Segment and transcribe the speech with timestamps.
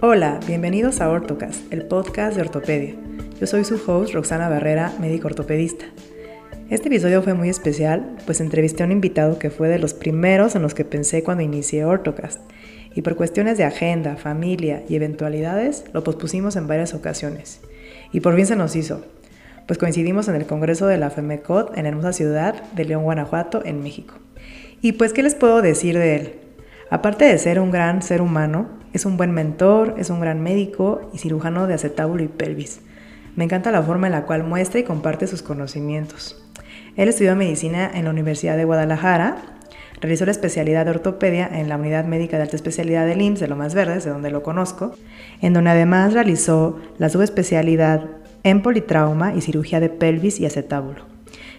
[0.00, 2.94] Hola, bienvenidos a Ortocast, el podcast de ortopedia.
[3.40, 5.86] Yo soy su host, Roxana Barrera, médico ortopedista.
[6.70, 10.54] Este episodio fue muy especial, pues entrevisté a un invitado que fue de los primeros
[10.54, 12.40] en los que pensé cuando inicié Ortocast,
[12.94, 17.60] y por cuestiones de agenda, familia y eventualidades lo pospusimos en varias ocasiones.
[18.12, 19.04] Y por fin se nos hizo,
[19.66, 23.64] pues coincidimos en el Congreso de la FEMECOT en la hermosa ciudad de León, Guanajuato,
[23.64, 24.14] en México.
[24.80, 26.32] Y pues, ¿qué les puedo decir de él?
[26.88, 31.10] Aparte de ser un gran ser humano, es un buen mentor, es un gran médico
[31.12, 32.80] y cirujano de acetábulo y pelvis.
[33.36, 36.42] Me encanta la forma en la cual muestra y comparte sus conocimientos.
[36.96, 39.36] Él estudió medicina en la Universidad de Guadalajara,
[40.00, 43.48] realizó la especialidad de ortopedia en la Unidad Médica de Alta Especialidad del IMSS de
[43.48, 44.94] Lomas Verdes, de donde lo conozco,
[45.40, 48.06] en donde además realizó la subespecialidad
[48.42, 51.02] en politrauma y cirugía de pelvis y acetábulo.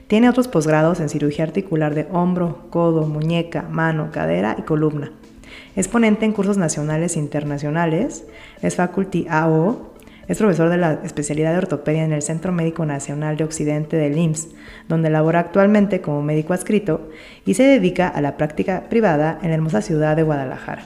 [0.08, 5.12] Tiene otros posgrados en cirugía articular de hombro, codo, muñeca, mano, cadera y columna.
[5.80, 8.26] Es ponente en cursos nacionales e internacionales,
[8.62, 9.94] es faculty AO,
[10.28, 14.18] es profesor de la especialidad de ortopedia en el Centro Médico Nacional de Occidente del
[14.18, 14.50] IMSS,
[14.90, 17.08] donde labora actualmente como médico adscrito
[17.46, 20.84] y se dedica a la práctica privada en la hermosa ciudad de Guadalajara.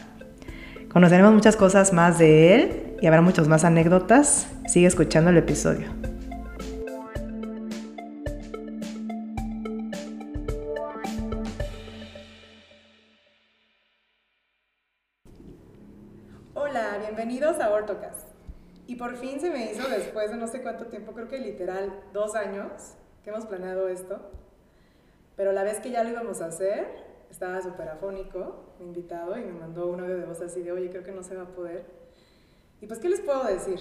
[0.89, 4.47] Conoceremos muchas cosas más de él y habrá muchas más anécdotas.
[4.67, 5.87] Sigue escuchando el episodio.
[20.13, 24.19] Después de no sé cuánto tiempo, creo que literal dos años que hemos planeado esto.
[25.35, 26.85] Pero la vez que ya lo íbamos a hacer,
[27.31, 30.91] estaba súper afónico, mi invitado, y me mandó un audio de voz así de, oye,
[30.91, 31.85] creo que no se va a poder.
[32.79, 33.79] Y pues, ¿qué les puedo decir?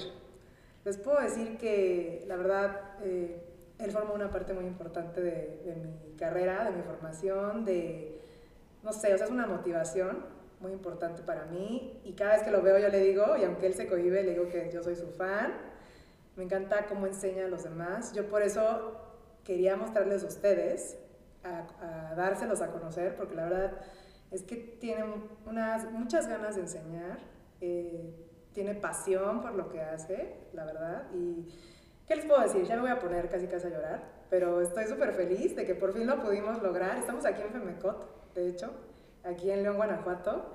[0.87, 3.45] Les puedo decir que la verdad, eh,
[3.79, 8.23] él forma una parte muy importante de, de mi carrera, de mi formación, de,
[8.83, 10.25] no sé, o sea, es una motivación
[10.61, 13.67] muy importante para mí y cada vez que lo veo yo le digo, y aunque
[13.67, 15.72] él se cohibe, le digo que yo soy su fan.
[16.37, 18.13] Me encanta cómo enseña a los demás.
[18.13, 18.97] Yo por eso
[19.45, 20.99] quería mostrarles a ustedes,
[21.45, 23.73] a, dárselos a conocer, porque la verdad
[24.31, 25.05] es que tiene
[25.47, 27.19] unas, muchas ganas de enseñar,
[27.61, 28.15] eh,
[28.53, 31.49] tiene pasión por lo que hace, la verdad, y
[32.07, 32.65] ¿qué les puedo decir?
[32.65, 35.75] Ya me voy a poner casi casi a llorar, pero estoy súper feliz de que
[35.75, 36.97] por fin lo pudimos lograr.
[36.97, 38.73] Estamos aquí en Femecot, de hecho,
[39.25, 40.53] aquí en León, Guanajuato.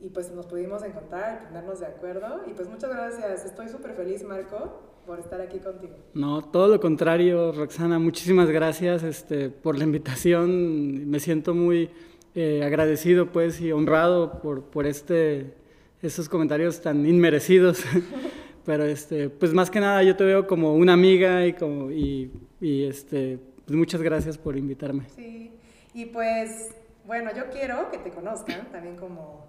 [0.00, 2.42] Y pues nos pudimos encontrar, ponernos de acuerdo.
[2.46, 3.44] Y pues muchas gracias.
[3.44, 5.94] Estoy súper feliz, Marco, por estar aquí contigo.
[6.14, 7.98] No, todo lo contrario, Roxana.
[7.98, 11.08] Muchísimas gracias este, por la invitación.
[11.08, 11.90] Me siento muy
[12.34, 15.54] eh, agradecido pues y honrado por, por este,
[16.02, 17.82] estos comentarios tan inmerecidos.
[18.64, 22.30] Pero este, pues más que nada yo te veo como una amiga y, como, y,
[22.60, 25.08] y este, pues muchas gracias por invitarme.
[25.16, 25.50] Sí,
[25.94, 26.74] y pues
[27.06, 29.47] bueno, yo quiero que te conozcan también como,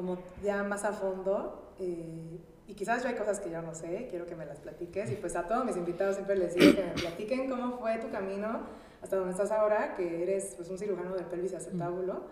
[0.00, 1.74] como ya más a fondo.
[1.78, 5.10] Eh, y quizás yo hay cosas que yo no sé, quiero que me las platiques.
[5.12, 8.10] Y pues a todos mis invitados siempre les digo que me platiquen cómo fue tu
[8.10, 8.60] camino
[9.02, 12.22] hasta donde estás ahora, que eres pues, un cirujano de pelvis y acetábulo.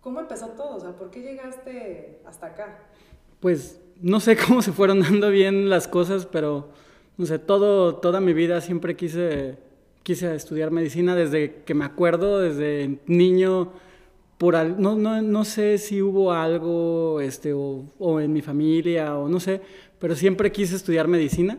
[0.00, 0.76] ¿Cómo empezó todo?
[0.76, 2.78] O sea, ¿por qué llegaste hasta acá?
[3.40, 6.68] Pues no sé cómo se fueron dando bien las cosas, pero
[7.18, 9.58] no sé, todo, toda mi vida siempre quise,
[10.02, 13.72] quise estudiar medicina desde que me acuerdo, desde niño
[14.38, 19.28] por no, no, no, sé si hubo algo este, o, o, en mi familia o
[19.28, 19.60] no sé,
[19.98, 21.58] pero siempre quise estudiar medicina.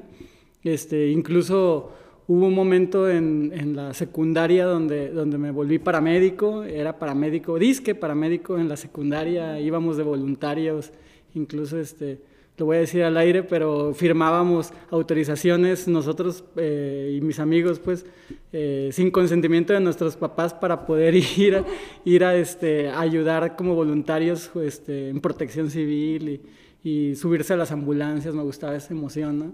[0.63, 1.91] Este, incluso
[2.27, 7.95] hubo un momento en, en, la secundaria donde, donde me volví paramédico, era paramédico, disque
[7.95, 10.91] paramédico en la secundaria, íbamos de voluntarios,
[11.33, 12.19] incluso este,
[12.57, 18.05] lo voy a decir al aire, pero firmábamos autorizaciones nosotros eh, y mis amigos, pues,
[18.51, 21.65] eh, sin consentimiento de nuestros papás para poder ir a,
[22.03, 26.41] ir a este, ayudar como voluntarios este, en protección civil
[26.83, 29.53] y, y, subirse a las ambulancias, me gustaba esa emoción, ¿no?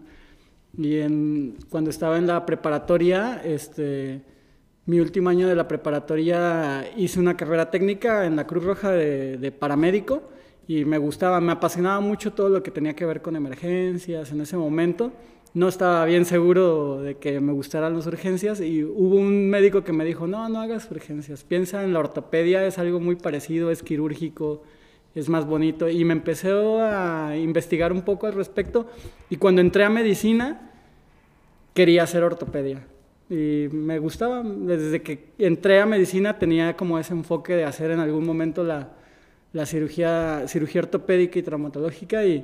[0.77, 4.21] Y en, cuando estaba en la preparatoria, este,
[4.85, 9.37] mi último año de la preparatoria hice una carrera técnica en la Cruz Roja de,
[9.37, 10.23] de paramédico
[10.67, 14.41] y me gustaba, me apasionaba mucho todo lo que tenía que ver con emergencias en
[14.41, 15.11] ese momento.
[15.53, 19.93] No estaba bien seguro de que me gustaran las urgencias y hubo un médico que
[19.93, 23.83] me dijo, no, no hagas urgencias, piensa en la ortopedia, es algo muy parecido, es
[23.83, 24.63] quirúrgico,
[25.13, 25.89] es más bonito.
[25.89, 28.87] Y me empecé a investigar un poco al respecto
[29.29, 30.71] y cuando entré a medicina
[31.75, 32.87] quería hacer ortopedia.
[33.29, 37.99] Y me gustaba, desde que entré a medicina tenía como ese enfoque de hacer en
[37.99, 38.89] algún momento la,
[39.53, 42.43] la cirugía, cirugía ortopédica y traumatológica y,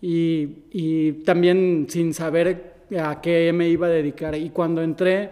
[0.00, 4.34] y, también sin saber a qué me iba a dedicar.
[4.34, 5.30] Y cuando entré,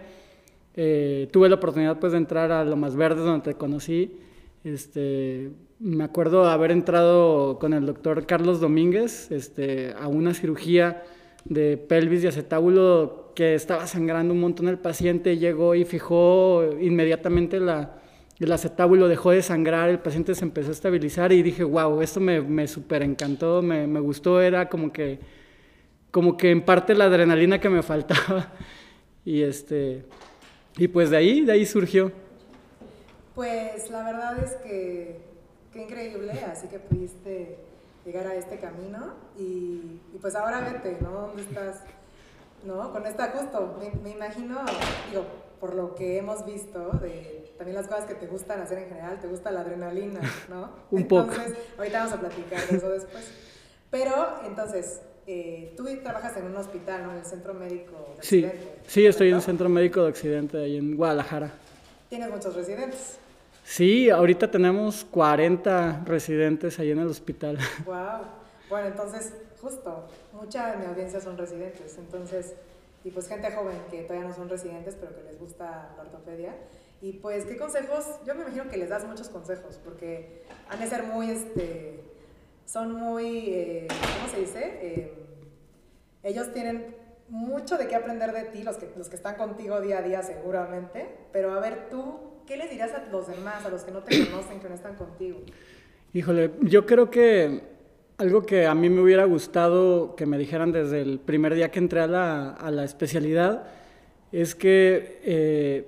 [0.75, 4.17] eh, tuve la oportunidad pues, de entrar a Lo Más Verdes, donde te conocí.
[4.63, 11.03] Este, me acuerdo haber entrado con el doctor Carlos Domínguez este, a una cirugía
[11.43, 17.59] de pelvis y acetábulo que estaba sangrando un montón el paciente, llegó y fijó inmediatamente
[17.59, 18.02] la,
[18.45, 22.19] el acetábulo, dejó de sangrar, el paciente se empezó a estabilizar y dije, wow, esto
[22.19, 25.19] me, me súper encantó, me, gustó, era como que,
[26.11, 28.53] como que en parte la adrenalina que me faltaba.
[29.25, 30.05] Y, este,
[30.77, 32.11] y pues de ahí, de ahí surgió.
[33.35, 35.21] Pues la verdad es que
[35.71, 37.57] qué increíble, así que pudiste
[38.05, 41.11] llegar a este camino y, pues ahora vete, ¿no?
[41.11, 41.81] ¿Dónde estás?
[42.63, 42.91] ¿No?
[42.91, 44.63] Con esta justo, me, me, imagino,
[45.09, 45.25] digo,
[45.63, 49.17] por lo que hemos visto, de también las cosas que te gustan hacer en general,
[49.21, 50.19] te gusta la adrenalina,
[50.49, 50.73] ¿no?
[50.91, 51.61] Un entonces, poco.
[51.77, 53.31] ahorita vamos a platicar de eso después.
[53.89, 57.11] Pero, entonces, eh, tú trabajas en un hospital, ¿no?
[57.13, 60.57] En el Centro Médico de Sí, Occidente, sí, estoy en el Centro Médico de Occidente,
[60.57, 61.53] ahí en Guadalajara.
[62.09, 63.15] Tienes muchos residentes.
[63.63, 67.57] Sí, ahorita tenemos 40 residentes ahí en el hospital.
[67.85, 68.25] Wow.
[68.69, 69.31] Bueno, entonces,
[69.61, 72.53] justo, mucha de mi audiencia son residentes, entonces,
[73.03, 76.55] y pues gente joven que todavía no son residentes, pero que les gusta la ortopedia.
[77.01, 78.05] Y pues, ¿qué consejos?
[78.25, 81.99] Yo me imagino que les das muchos consejos, porque han de ser muy, este,
[82.65, 84.79] son muy, eh, ¿cómo se dice?
[84.81, 85.13] Eh,
[86.23, 86.95] ellos tienen
[87.27, 90.23] mucho de qué aprender de ti, los que, los que están contigo día a día
[90.23, 94.01] seguramente, pero a ver, tú, ¿qué les dirías a los demás, a los que no
[94.03, 95.41] te conocen, que no están contigo?
[96.13, 97.72] Híjole, yo creo que
[98.17, 101.79] algo que a mí me hubiera gustado que me dijeran desde el primer día que
[101.79, 103.65] entré a la, a la especialidad
[104.31, 105.87] es que eh,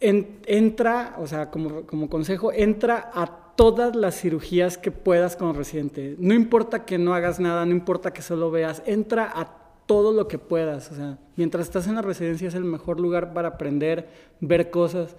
[0.00, 5.52] en, entra, o sea, como, como consejo, entra a todas las cirugías que puedas como
[5.52, 6.16] residente.
[6.18, 10.28] No importa que no hagas nada, no importa que solo veas, entra a todo lo
[10.28, 10.90] que puedas.
[10.90, 14.08] O sea, mientras estás en la residencia es el mejor lugar para aprender,
[14.40, 15.16] ver cosas,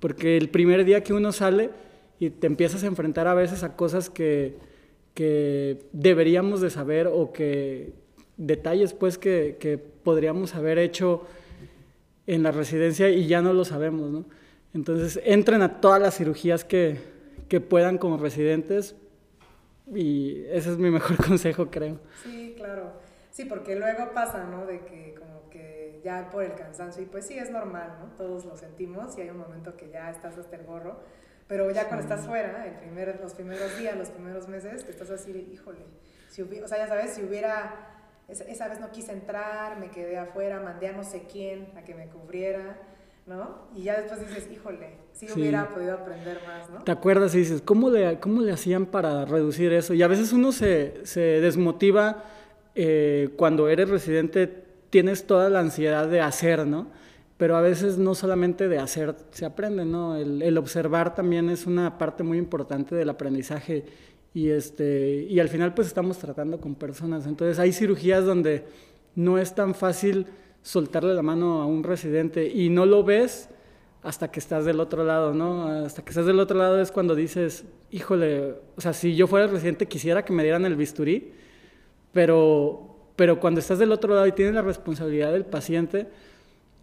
[0.00, 1.70] porque el primer día que uno sale
[2.18, 4.56] y te empiezas a enfrentar a veces a cosas que,
[5.14, 7.92] que deberíamos de saber o que
[8.36, 11.26] detalles pues que, que, podríamos haber hecho
[12.26, 14.24] en la residencia y ya no lo sabemos, ¿no?
[14.74, 16.98] Entonces entren a todas las cirugías que,
[17.48, 18.96] que puedan como residentes
[19.94, 21.98] y ese es mi mejor consejo, creo.
[22.22, 22.92] Sí, claro.
[23.30, 24.66] Sí, porque luego pasa, ¿no?
[24.66, 28.06] De que como que ya por el cansancio, y pues sí, es normal, ¿no?
[28.16, 31.00] Todos lo sentimos y hay un momento que ya estás hasta el gorro,
[31.52, 35.10] pero ya cuando estás fuera, el primer, los primeros días, los primeros meses, te estás
[35.10, 35.80] así híjole,
[36.30, 37.74] si hubiera, o sea, ya sabes, si hubiera,
[38.26, 41.84] esa, esa vez no quise entrar, me quedé afuera, mandé a no sé quién a
[41.84, 42.78] que me cubriera,
[43.26, 43.68] ¿no?
[43.74, 46.84] Y ya después dices, híjole, si sí, hubiera podido aprender más, ¿no?
[46.84, 49.92] Te acuerdas y dices, ¿cómo le, cómo le hacían para reducir eso?
[49.92, 52.24] Y a veces uno se, se desmotiva
[52.74, 54.46] eh, cuando eres residente,
[54.88, 56.86] tienes toda la ansiedad de hacer, ¿no?
[57.36, 60.16] Pero a veces no solamente de hacer se aprende, ¿no?
[60.16, 63.84] El, el observar también es una parte muy importante del aprendizaje
[64.34, 67.26] y, este, y al final pues estamos tratando con personas.
[67.26, 68.64] Entonces hay cirugías donde
[69.14, 70.26] no es tan fácil
[70.62, 73.48] soltarle la mano a un residente y no lo ves
[74.02, 75.66] hasta que estás del otro lado, ¿no?
[75.66, 79.46] Hasta que estás del otro lado es cuando dices, híjole, o sea, si yo fuera
[79.46, 81.32] residente quisiera que me dieran el bisturí,
[82.12, 86.08] pero, pero cuando estás del otro lado y tienes la responsabilidad del paciente,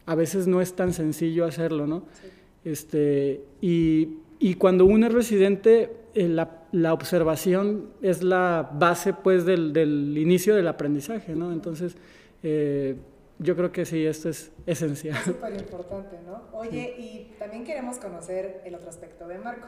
[0.10, 2.00] a veces no es tan sencillo hacerlo, ¿no?
[2.20, 2.30] Sí.
[2.66, 9.46] Este, y, y, cuando uno es residente, eh, la, la, observación es la base, pues,
[9.46, 11.54] del, del, inicio del aprendizaje, ¿no?
[11.54, 11.96] Entonces,
[12.42, 12.96] eh,
[13.38, 15.16] yo creo que sí, esto es esencial.
[15.16, 16.42] Es súper importante, ¿no?
[16.58, 17.04] Oye, sí.
[17.04, 19.68] y también queremos conocer el otro aspecto de Marco,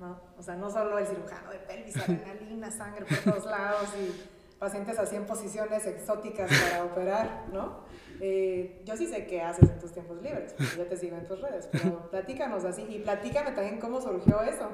[0.00, 0.20] ¿no?
[0.36, 4.98] O sea, no solo el cirujano de pelvis, adrenalina, sangre por todos lados y pacientes
[4.98, 7.88] así en posiciones exóticas para operar, ¿no?
[8.20, 11.26] Eh, yo sí sé qué haces en tus tiempos libres, porque yo te sigo en
[11.26, 14.68] tus redes, pero platícanos así y platícame también cómo surgió eso.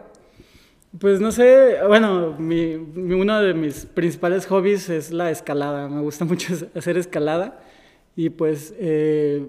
[0.99, 6.01] Pues no sé, bueno, mi, mi, uno de mis principales hobbies es la escalada, me
[6.01, 7.61] gusta mucho hacer escalada
[8.17, 9.47] y pues eh,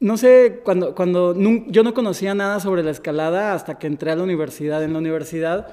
[0.00, 4.10] no sé, cuando, cuando no, yo no conocía nada sobre la escalada hasta que entré
[4.10, 4.82] a la universidad.
[4.82, 5.68] En la universidad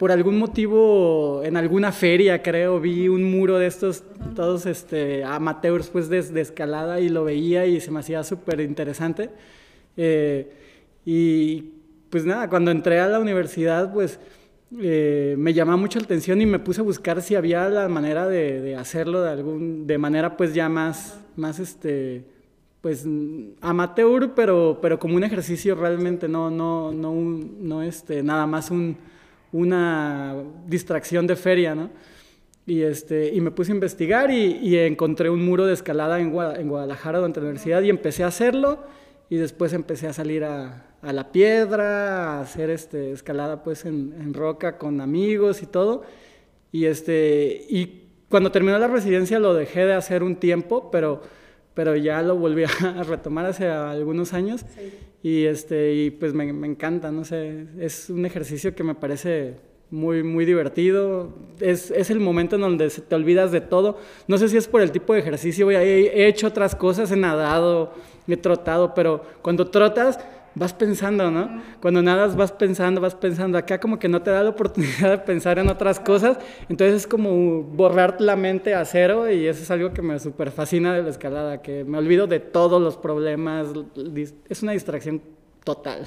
[0.00, 4.02] por algún motivo, en alguna feria, creo, vi un muro de estos,
[4.34, 9.28] todos este, amateurs pues, de, escalada y lo veía y se me hacía súper interesante.
[9.98, 10.54] Eh,
[11.04, 11.74] y
[12.08, 14.18] pues nada, cuando entré a la universidad, pues
[14.80, 18.26] eh, me llamaba mucho la atención y me puse a buscar si había la manera
[18.26, 22.24] de, hacerlo de, algún, de manera pues ya más, más este,
[22.80, 23.04] pues
[23.60, 28.96] amateur, pero, pero como un ejercicio realmente, no, no, no, no este, nada más un
[29.52, 31.90] una distracción de feria, ¿no?
[32.66, 36.62] Y, este, y me puse a investigar y, encontré un muro de escalada en, Guadalajara,
[36.62, 38.78] en Guadalajara, durante la universidad, y empecé a hacerlo.
[39.28, 44.14] y después empecé a salir a, a la piedra, a hacer este, escalada pues en,
[44.20, 46.02] en, roca con amigos y todo.
[46.72, 51.22] Y, este, y cuando terminó la residencia lo dejé de hacer un tiempo, pero,
[51.74, 54.64] pero ya lo volví a retomar hace algunos años.
[55.22, 59.56] Y, este, y pues me, me encanta, no sé, es un ejercicio que me parece
[59.90, 61.34] muy, muy divertido.
[61.60, 63.98] Es, es, el momento en donde te olvidas de todo.
[64.28, 67.16] No sé si es por el tipo de ejercicio, he, he hecho otras cosas, he
[67.16, 67.92] nadado,
[68.26, 70.18] he trotado, pero cuando trotas
[70.54, 71.62] vas pensando, ¿no?
[71.80, 73.58] Cuando nadas vas pensando, vas pensando.
[73.58, 76.38] Acá como que no te da la oportunidad de pensar en otras cosas,
[76.68, 80.50] entonces es como borrar la mente a cero y eso es algo que me súper
[80.50, 83.68] fascina de la escalada, que me olvido de todos los problemas,
[84.48, 85.22] es una distracción
[85.64, 86.04] total.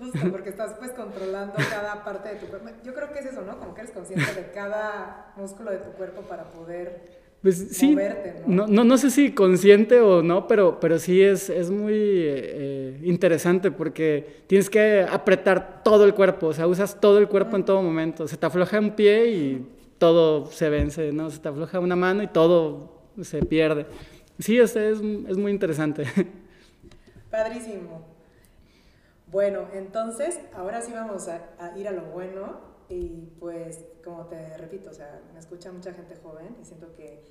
[0.00, 2.68] Justo, porque estás pues controlando cada parte de tu cuerpo.
[2.84, 3.58] Yo creo que es eso, ¿no?
[3.58, 7.96] Como que eres consciente de cada músculo de tu cuerpo para poder pues sí,
[8.48, 8.66] ¿no?
[8.66, 8.82] ¿no?
[8.82, 14.42] No, sé si consciente o no, pero, pero sí es, es muy eh, interesante porque
[14.48, 18.26] tienes que apretar todo el cuerpo, o sea, usas todo el cuerpo en todo momento.
[18.26, 19.66] Se te afloja un pie y
[19.98, 21.30] todo se vence, ¿no?
[21.30, 22.90] Se te afloja una mano y todo
[23.22, 23.86] se pierde.
[24.40, 26.04] Sí, es, es, es muy interesante.
[27.30, 28.02] Padrísimo.
[29.30, 32.74] Bueno, entonces, ahora sí vamos a, a ir a lo bueno.
[32.88, 37.24] Y pues, como te repito, o sea, me escucha mucha gente joven y siento que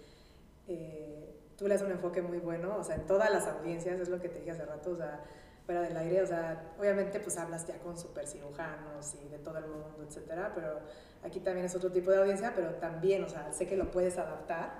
[0.67, 4.09] eh, tú le das un enfoque muy bueno, o sea, en todas las audiencias, es
[4.09, 5.23] lo que te dije hace rato, o sea,
[5.65, 9.57] fuera del aire, o sea, obviamente pues hablas ya con super cirujanos y de todo
[9.57, 10.81] el mundo, etcétera, pero
[11.23, 14.17] aquí también es otro tipo de audiencia, pero también, o sea, sé que lo puedes
[14.17, 14.73] adaptar.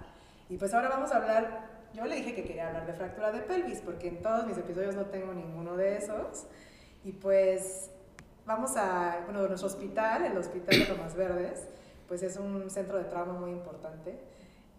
[0.49, 3.39] Y pues ahora vamos a hablar, yo le dije que quería hablar de fractura de
[3.39, 6.45] pelvis, porque en todos mis episodios no tengo ninguno de esos.
[7.05, 7.89] Y pues
[8.45, 11.67] vamos a, bueno, nuestro hospital, el Hospital de Lomas Verdes,
[12.07, 14.17] pues es un centro de trauma muy importante,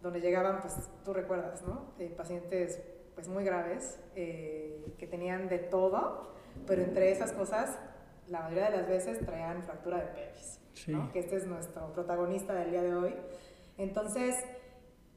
[0.01, 1.93] donde llegaban, pues tú recuerdas, ¿no?
[1.99, 2.81] Eh, pacientes
[3.15, 6.31] pues muy graves, eh, que tenían de todo,
[6.67, 7.79] pero entre esas cosas,
[8.27, 11.11] la mayoría de las veces traían fractura de pelvis, ¿no?
[11.11, 13.13] Que este es nuestro protagonista del día de hoy.
[13.77, 14.35] Entonces,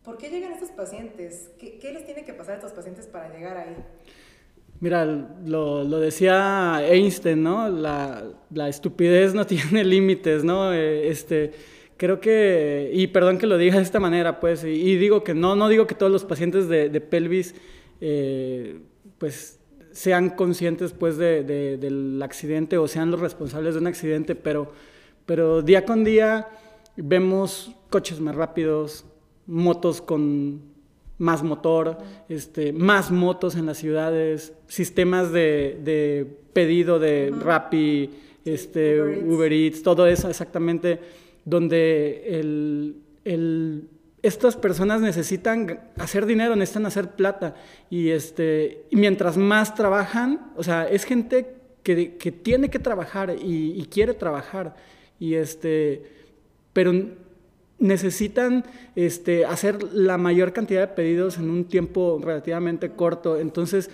[0.03, 1.51] ¿por qué llegan estos pacientes?
[1.59, 3.77] ¿Qué, qué les tiene que pasar a estos pacientes para llegar ahí?
[4.81, 7.69] Mira, lo, lo, decía Einstein, ¿no?
[7.69, 10.73] La, la estupidez no tiene límites, ¿no?
[10.73, 11.53] Eh, este,
[12.01, 15.55] creo que, y perdón que lo diga de esta manera, pues, y, digo que no,
[15.55, 17.55] no digo que todos los pacientes de, de pelvis,
[18.01, 18.79] eh,
[19.19, 19.61] pues,
[19.93, 24.73] sean conscientes, pues, de, de, del accidente o sean los responsables de un accidente, pero,
[25.27, 26.49] pero día con día
[26.97, 29.05] vemos coches más rápidos,
[29.47, 30.63] motos con
[31.19, 31.99] más motor,
[32.31, 38.09] este, más motos en las ciudades, sistemas de, de pedido de Rappi,
[38.47, 39.83] este, Uber, Eats.
[39.83, 40.99] todo eso exactamente,
[41.51, 42.41] donde
[43.25, 43.89] el,
[44.23, 47.55] estas personas necesitan hacer dinero, necesitan hacer plata,
[47.91, 51.95] y, este, mientras más trabajan, o sea, es gente que,
[52.43, 54.77] tiene que trabajar y, y quiere trabajar,
[55.19, 56.03] y este,
[56.73, 56.93] pero
[57.81, 58.65] necesitan
[58.95, 63.91] este, hacer la mayor cantidad de pedidos en un tiempo relativamente corto, entonces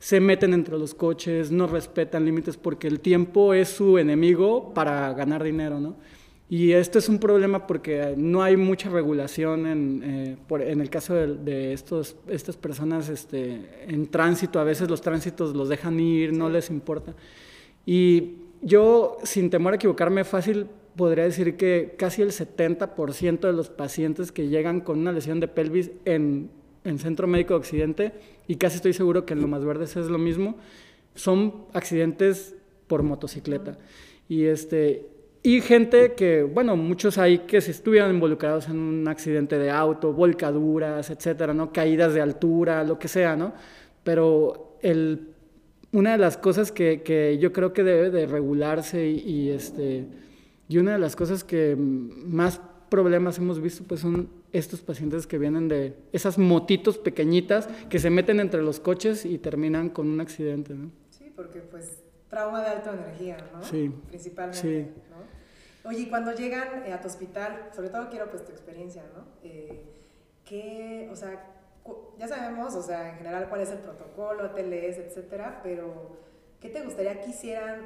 [0.00, 5.12] se meten entre los coches, no respetan límites porque el tiempo es su enemigo para
[5.14, 5.96] ganar dinero, ¿no?
[6.50, 10.88] Y esto es un problema porque no hay mucha regulación en, eh, por, en el
[10.88, 16.00] caso de, de, estos, estas personas este, en tránsito, a veces los tránsitos los dejan
[16.00, 17.14] ir, no les importa.
[17.84, 23.68] Y yo, sin temor a equivocarme, fácil podría decir que casi el 70% de los
[23.68, 26.50] pacientes que llegan con una lesión de pelvis en,
[26.84, 28.12] en Centro Médico de Occidente,
[28.46, 30.56] y casi estoy seguro que en Lomas Verdes es lo mismo,
[31.14, 32.54] son accidentes
[32.86, 33.76] por motocicleta.
[34.30, 35.17] Y, este,
[35.48, 40.12] y gente que, bueno, muchos hay que si estuvieran involucrados en un accidente de auto,
[40.12, 41.72] volcaduras, etcétera, ¿no?
[41.72, 43.54] Caídas de altura, lo que sea, ¿no?
[44.04, 45.30] Pero el,
[45.90, 50.06] una de las cosas que, que yo creo que debe de regularse y, y este
[50.68, 55.38] y una de las cosas que más problemas hemos visto pues son estos pacientes que
[55.38, 60.20] vienen de esas motitos pequeñitas que se meten entre los coches y terminan con un
[60.20, 60.90] accidente, ¿no?
[61.08, 63.62] Sí, porque pues trauma de alta energía, ¿no?
[63.62, 63.90] Sí.
[64.08, 64.90] Principalmente, sí.
[65.10, 65.37] ¿no?
[65.88, 69.24] Oye, y cuando llegan eh, a tu hospital, sobre todo quiero pues tu experiencia, ¿no?
[69.42, 69.84] Eh,
[70.44, 71.46] ¿Qué, o sea,
[72.18, 76.18] ya sabemos, o sea, en general cuál es el protocolo, TLS, etcétera, pero
[76.60, 77.80] ¿qué te gustaría que hicieran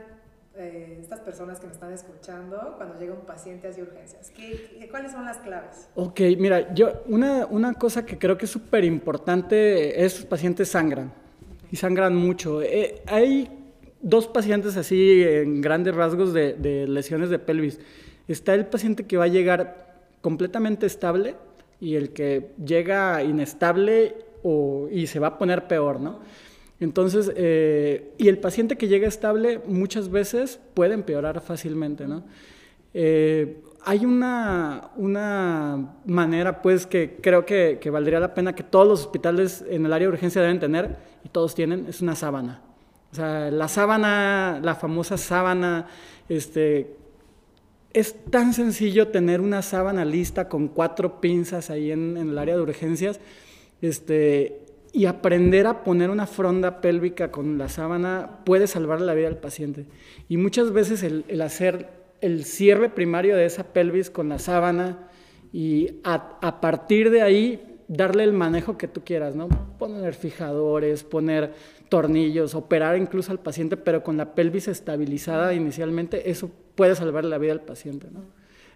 [0.56, 4.30] eh, estas personas que me están escuchando cuando llega un paciente hacia urgencias?
[4.30, 5.88] ¿Qué, cuáles son las claves?
[5.94, 11.12] Ok, mira, yo una, una cosa que creo que es súper importante, estos pacientes sangran
[11.70, 12.62] y sangran mucho.
[12.62, 13.61] Eh, hay
[14.02, 17.80] dos pacientes así en grandes rasgos de, lesiones de pelvis.
[18.28, 21.36] Está el paciente que va a llegar completamente estable
[21.80, 26.20] y el que llega inestable o, y se va a poner peor, ¿no?
[26.80, 32.24] Entonces, eh, y el paciente que llega estable muchas veces puede empeorar fácilmente, ¿no?
[32.92, 38.86] Eh, hay una, una, manera, pues, que creo que, que, valdría la pena que todos
[38.86, 42.60] los hospitales en el área de urgencia deben tener, y todos tienen, es una sábana.
[43.12, 45.86] O sea, la sábana, la famosa sábana,
[46.30, 46.96] este,
[47.92, 52.62] es tan sencillo tener una sábana lista con cuatro pinzas ahí en, el área de
[52.62, 53.20] urgencias,
[53.82, 59.28] este, y aprender a poner una fronda pélvica con la sábana puede salvar la vida
[59.28, 59.86] del paciente.
[60.28, 61.90] Y muchas veces el, hacer
[62.20, 65.08] el cierre primario de esa pelvis con la sábana
[65.52, 69.48] y a, partir de ahí darle el manejo que tú quieras, ¿no?
[69.78, 71.52] Poner fijadores, poner
[71.92, 77.36] tornillos, operar incluso al paciente, pero con la pelvis estabilizada inicialmente, eso puede salvar la
[77.36, 78.22] vida del paciente, ¿no?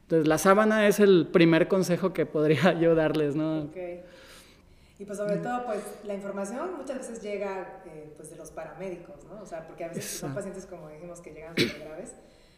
[0.02, 3.70] Entonces, la sábana es el primer consejo que podría yo darles, ¿no?
[4.98, 9.24] Y pues sobre todo, pues la información muchas veces llega eh, pues de los paramédicos,
[9.24, 9.40] ¿no?
[9.40, 12.12] O sea, porque a veces son pacientes, como dijimos, que llegan muy graves.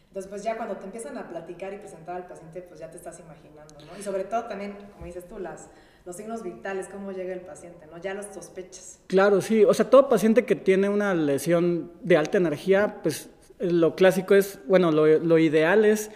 [0.09, 2.97] Entonces, pues ya cuando te empiezan a platicar y presentar al paciente, pues ya te
[2.97, 3.97] estás imaginando, ¿no?
[3.97, 5.69] Y sobre todo también, como dices tú, las,
[6.09, 7.99] los signos vitales, cómo llega el paciente, ¿no?
[7.99, 8.99] Ya los sospechas.
[9.05, 9.63] Claro, sí.
[9.63, 14.59] O sea, todo paciente que tiene una lesión de alta energía, pues lo clásico es,
[14.67, 16.09] bueno, lo, lo ideal es...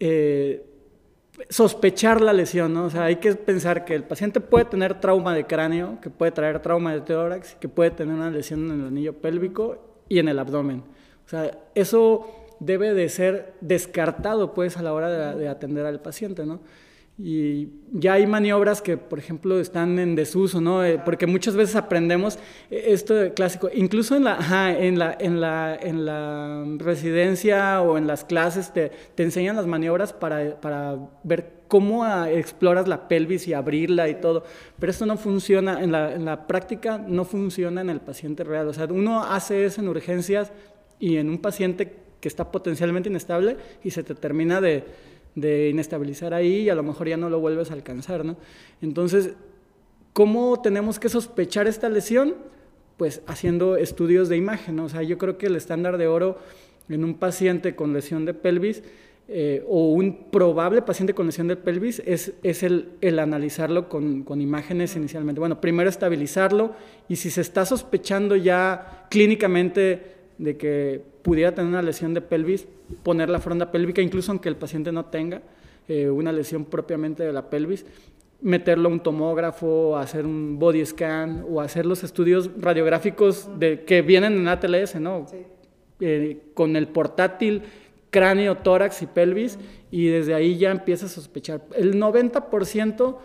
[0.00, 0.64] Eh,
[1.50, 2.86] sospechar la lesión, ¿no?
[2.86, 6.32] O sea, hay que pensar que el paciente puede tener trauma de cráneo, que puede
[6.32, 10.28] traer trauma de tórax, que puede tener una lesión en el anillo pélvico y en
[10.28, 10.82] el abdomen.
[11.26, 16.00] O sea, eso debe de ser descartado, pues, a la hora de, de atender al
[16.00, 16.60] paciente, ¿no?
[17.16, 20.84] Y ya hay maniobras que, por ejemplo, están en desuso, ¿no?
[20.84, 22.40] Eh, porque muchas veces aprendemos
[22.70, 28.08] eh, esto clásico, incluso en la, en la, en la, en la residencia o en
[28.08, 33.46] las clases te, te enseñan las maniobras para, para ver cómo ah, exploras la pelvis
[33.46, 34.42] y abrirla y todo.
[34.80, 38.66] Pero esto no funciona, en la, en la práctica no funciona en el paciente real.
[38.66, 40.52] O sea, uno hace eso en urgencias
[40.98, 44.84] y en un paciente que está potencialmente inestable y se te termina de
[45.34, 48.36] de inestabilizar ahí y a lo mejor ya no lo vuelves a alcanzar, ¿no?
[48.80, 49.34] Entonces,
[50.12, 52.34] ¿cómo tenemos que sospechar esta lesión?
[52.96, 54.78] Pues haciendo estudios de imagen.
[54.80, 56.38] O sea, yo creo que el estándar de oro
[56.88, 58.82] en un paciente con lesión de pelvis
[59.26, 64.22] eh, o un probable paciente con lesión de pelvis es, es el, el, analizarlo con,
[64.22, 65.40] con, imágenes inicialmente.
[65.40, 66.74] Bueno, primero estabilizarlo
[67.08, 70.02] y si se está sospechando ya clínicamente
[70.36, 72.68] de que pudiera tener una lesión de pelvis,
[73.02, 75.40] poner la fronda pélvica, incluso aunque el paciente no tenga
[75.88, 77.86] eh, una lesión propiamente de la pelvis,
[78.42, 84.02] meterlo a un tomógrafo, hacer un body scan o hacer los estudios radiográficos de, que
[84.02, 85.26] vienen en ATLS, ¿no?
[85.98, 87.62] Eh, con el portátil,
[88.10, 89.58] cráneo, tórax y pelvis,
[89.90, 91.62] y desde ahí ya empieza a sospechar.
[91.74, 93.16] El 90%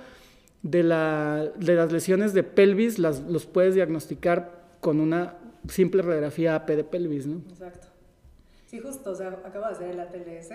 [0.64, 5.36] de, la, de las lesiones de pelvis las, los puedes diagnosticar con una
[5.68, 7.42] simple radiografía AP de pelvis, ¿no?
[7.50, 7.89] Exacto.
[8.70, 10.52] Sí, justo, o sea, acabo de hacer el ATLS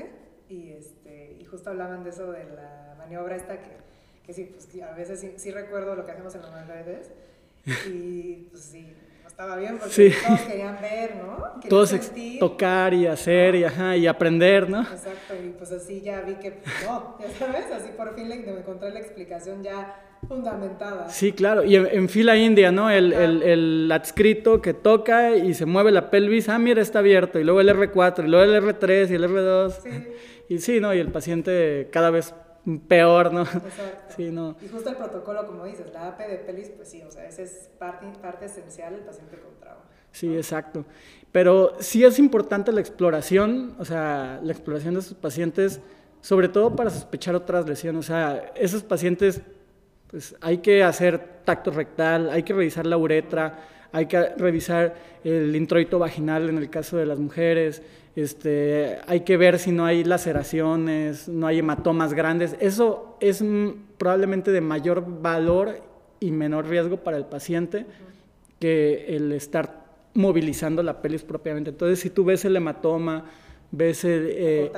[0.49, 3.71] y, este, y justo hablaban de eso, de la maniobra esta que,
[4.25, 7.11] que sí, pues a veces sí, recuerdo lo que hacemos en los redes
[7.89, 11.61] y pues sí, no estaba bien porque todos querían ver, ¿no?
[11.69, 11.93] todos
[12.39, 14.83] tocar y hacer y, ajá, y aprender, ¿no?
[14.83, 18.61] Exacto, y pues así ya vi que, no, ya sabes, así por fin le, me
[18.61, 21.09] encontré la explicación ya fundamentada.
[21.09, 22.91] Sí, claro, y en, fila india, ¿no?
[22.91, 27.39] El, el, el, adscrito que toca y se mueve la pelvis, ah, mira, está abierto,
[27.39, 29.71] y luego el R4, y luego el R3 y el R2.
[29.83, 29.91] Sí.
[30.49, 30.95] Y sí, ¿no?
[30.95, 32.35] Y el paciente cada vez
[32.89, 33.43] peor, ¿no?
[33.43, 34.15] Exacto.
[34.17, 34.57] Sí, ¿no?
[34.61, 37.43] Y justo el protocolo, como dices, la AP de pelvis, pues sí, o sea, esa
[37.43, 39.83] es parte, parte esencial del paciente con trauma.
[40.13, 40.85] Sí, exacto.
[41.33, 45.81] Pero sí es importante la exploración, o sea, la exploración de estos pacientes,
[46.21, 48.05] sobre todo para sospechar otras lesiones.
[48.05, 49.43] O sea, esos pacientes
[50.15, 55.57] pues hay que hacer tacto rectal, hay que revisar la uretra, hay que revisar el
[55.57, 57.83] introito vaginal en el caso de las mujeres,
[58.15, 62.55] este, hay que ver si no hay laceraciones, no hay hematomas grandes.
[62.61, 63.43] Eso es
[63.99, 65.81] probablemente de mayor valor
[66.21, 67.85] y menor riesgo para el paciente
[68.61, 71.71] que el estar movilizando la pelvis propiamente.
[71.71, 73.25] Entonces, si tú ves el hematoma,
[73.77, 74.73] ves el eh,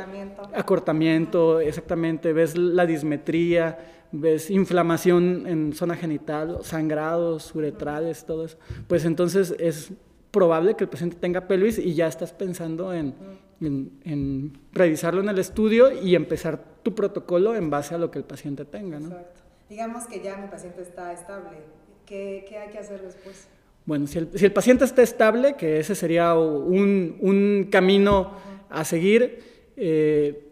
[0.55, 3.79] acortamiento, exactamente, ves la dismetría,
[4.13, 8.57] ves inflamación en zona genital, sangrados uretrales, todo eso,
[8.89, 9.93] pues entonces es
[10.31, 13.15] probable que el paciente tenga pelvis y ya estás pensando en,
[13.61, 18.25] en, revisarlo en el estudio y empezar tu protocolo en base a lo que el
[18.25, 18.99] paciente tenga.
[18.99, 19.09] ¿no?
[19.09, 19.41] Exacto.
[19.69, 21.59] Digamos que ya mi paciente está estable,
[22.07, 23.49] ¿qué, qué hay que hacer después?
[23.85, 28.33] Bueno, si el, si el, paciente está estable, que ese sería un, un camino
[28.71, 29.43] a seguir,
[29.77, 30.43] eh,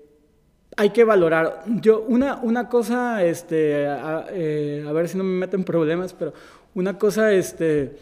[0.77, 1.65] hay que valorar.
[1.67, 6.33] Yo, una, una cosa, este, a, eh, a, ver si no me meten problemas, pero
[6.75, 7.97] una cosa, este,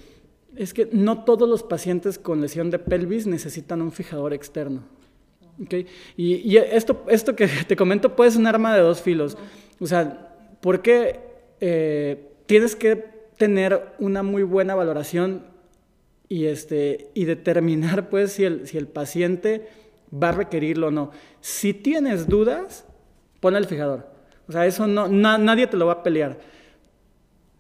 [0.57, 4.83] Es que no todos los pacientes con lesión de pelvis necesitan un fijador externo.
[5.63, 5.87] ¿okay?
[6.17, 9.37] Y, esto, esto que te comento puede ser un arma de dos filos.
[9.81, 11.21] O sea, porque
[11.61, 15.45] eh, tienes que tener una muy buena valoración
[16.29, 19.67] y, este, y determinar pues si el, si el paciente
[20.13, 21.11] va a requerirlo o no.
[21.41, 22.85] Si tienes dudas,
[23.41, 24.07] pon el fijador.
[24.49, 26.39] O sea, eso no, nadie te lo va a pelear.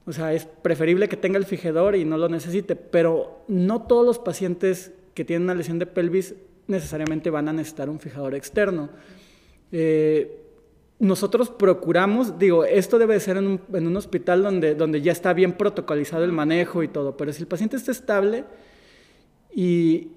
[0.05, 4.05] O sea, es preferible que tenga el fijador y no lo necesite, pero no todos
[4.05, 6.35] los pacientes que tienen una lesión de pelvis
[6.67, 8.91] necesariamente van a necesitar un fijador externo.
[9.71, 10.38] Eh,
[10.99, 15.33] nosotros procuramos, digo, esto debe ser en un, en un, hospital donde, donde ya está
[15.33, 18.45] bien protocolizado el manejo y todo, pero si el paciente está estable
[19.55, 20.12] y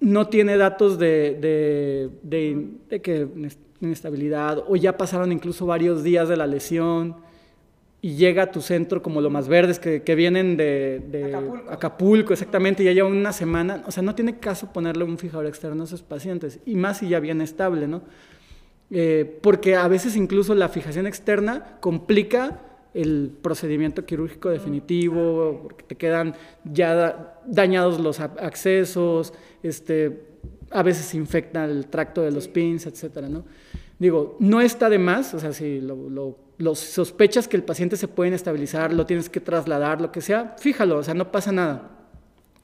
[0.00, 3.28] no tiene datos de, de, de, de que
[3.80, 7.16] inestabilidad o ya pasaron incluso varios días de la lesión
[8.02, 11.70] y llega a tu centro como lo más verdes que, que vienen de, de Acapulco.
[11.70, 12.32] Acapulco.
[12.32, 15.82] exactamente, y ya lleva una semana, o sea, no tiene caso ponerle un fijador externo
[15.82, 18.02] a esos pacientes, y más si ya viene estable, ¿no?
[18.90, 22.62] Eh, porque a veces incluso la fijación externa complica
[22.94, 30.30] el procedimiento quirúrgico definitivo, porque te quedan ya dañados los accesos, este,
[30.70, 33.44] a veces se infecta el tracto de los pins, etcétera, ¿no?
[33.98, 36.36] Digo, no está de más, o sea, si lo,
[36.74, 40.98] sospechas que el paciente se puede estabilizar, lo tienes que trasladar, lo que sea, fíjalo,
[40.98, 41.90] o sea, no pasa nada.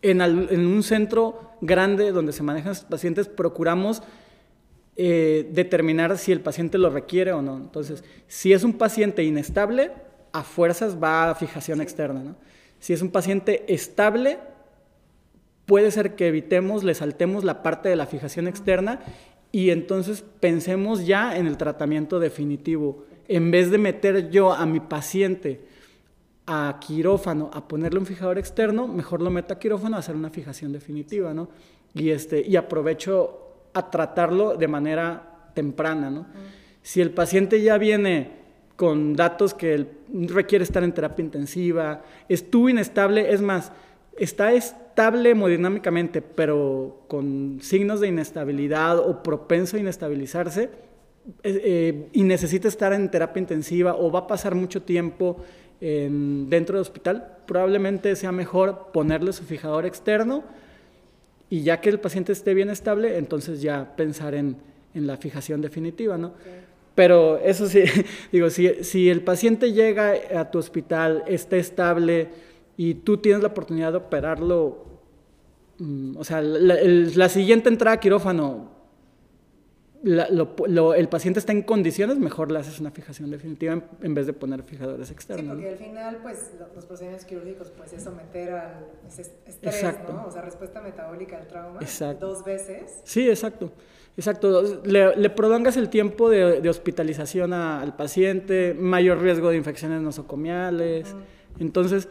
[0.00, 4.02] En, un centro grande donde se manejan estos pacientes, procuramos
[4.96, 7.58] eh, determinar si el paciente lo requiere o no.
[7.58, 9.92] Entonces, si es un paciente inestable,
[10.38, 12.22] a fuerzas va a fijación externa.
[12.22, 12.36] ¿no?
[12.78, 14.38] Si es un paciente estable,
[15.64, 19.00] puede ser que evitemos, le saltemos la parte de la fijación externa
[19.50, 23.06] y entonces pensemos ya en el tratamiento definitivo.
[23.28, 25.64] En vez de meter yo a mi paciente
[26.46, 30.30] a quirófano a ponerle un fijador externo, mejor lo meto a quirófano a hacer una
[30.30, 31.48] fijación definitiva, ¿no?
[31.94, 36.26] Y, este, y aprovecho a tratarlo de manera temprana, ¿no?
[36.82, 38.45] Si el paciente ya viene
[38.76, 43.72] con datos que requiere estar en terapia intensiva, estuvo inestable, es más,
[44.18, 50.70] está estable hemodinámicamente, pero con signos de inestabilidad o propenso a inestabilizarse,
[51.42, 55.38] eh, y necesita estar en terapia intensiva o va a pasar mucho tiempo
[55.78, 60.42] dentro del hospital, probablemente sea mejor ponerle su fijador externo
[61.50, 64.56] y ya que el paciente esté bien estable, entonces ya pensar en,
[64.94, 66.32] la fijación definitiva, ¿no?
[66.96, 67.84] Pero eso sí,
[68.32, 72.30] digo, si, si el paciente llega a tu hospital, está estable,
[72.76, 74.84] y tú tienes la oportunidad de operarlo,
[75.78, 78.74] mm, o sea, la, siguiente entrada a quirófano,
[80.04, 84.62] el paciente está en condiciones, mejor le haces una fijación definitiva en, vez de poner
[84.62, 85.44] fijadores externos.
[85.44, 88.86] Sí, porque al final, pues, los procedimientos quirúrgicos, pues, es someter al
[89.46, 90.26] estrés, ¿no?
[90.26, 91.80] O sea, respuesta metabólica al trauma
[92.20, 93.00] dos veces.
[93.04, 93.72] Sí, exacto.
[94.16, 101.14] Exacto, le, prolongas el tiempo de, hospitalización al paciente, mayor riesgo de infecciones nosocomiales.
[101.58, 102.08] Entonces,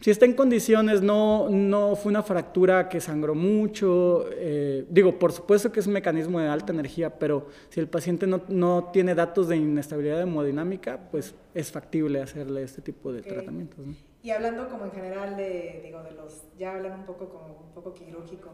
[0.00, 5.32] si está en condiciones, no, no fue una fractura que sangró mucho, eh, digo, por
[5.32, 9.14] supuesto que es un mecanismo de alta energía, pero si el paciente no, no tiene
[9.14, 13.78] datos de inestabilidad hemodinámica, pues es factible hacerle este tipo de tratamientos.
[14.22, 17.74] Y hablando como en general de, digo, de los, ya hablan un poco como un
[17.74, 18.50] poco quirúrgico,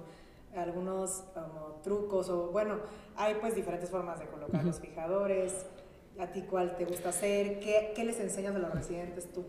[0.56, 2.76] algunos como trucos o bueno,
[3.16, 5.66] hay pues diferentes formas de colocar los fijadores,
[6.18, 9.44] a ti cuál te gusta hacer, ¿Qué, ¿qué les enseñas a los residentes tú?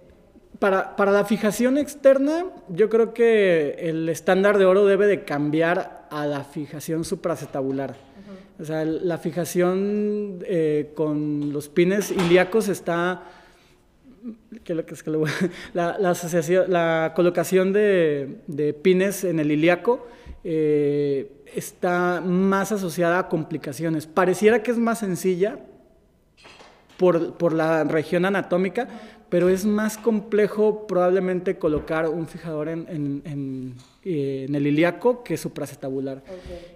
[0.60, 6.08] Para, para, la fijación externa, yo creo que el estándar de oro debe de cambiar
[6.10, 7.96] a la fijación supracetabular.
[8.58, 13.24] O sea, la fijación eh, con los pines ilíacos está...
[14.64, 15.12] ¿qué es lo que es que
[15.74, 20.08] la, la, asociación, la colocación de, de, pines en el ilíaco
[20.44, 24.08] eh, está más asociada a complicaciones.
[24.08, 25.60] Pareciera que es más sencilla
[26.98, 28.88] por, por la región anatómica,
[29.30, 32.86] pero es más complejo probablemente colocar un fijador en,
[33.26, 33.76] en,
[34.08, 36.22] eh, el ilíaco que supracetabular.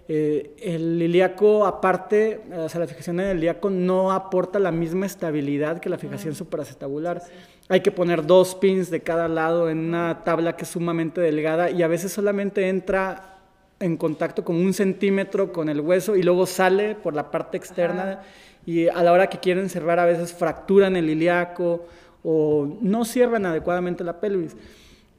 [0.07, 5.05] Eh, el ilíaco, aparte, o sea, la fijación en el ilíaco no aporta la misma
[5.05, 7.21] estabilidad que la fijación supracetabular.
[7.67, 11.69] Hay que poner dos pins de cada lado en una tabla que es sumamente delgada
[11.69, 13.37] y a veces solamente entra
[13.79, 18.23] en contacto con un centímetro con el hueso y luego sale por la parte externa
[18.65, 21.85] y a la hora que quieren cerrar a veces fracturan el ilíaco
[22.23, 24.55] o no cierran adecuadamente la pelvis.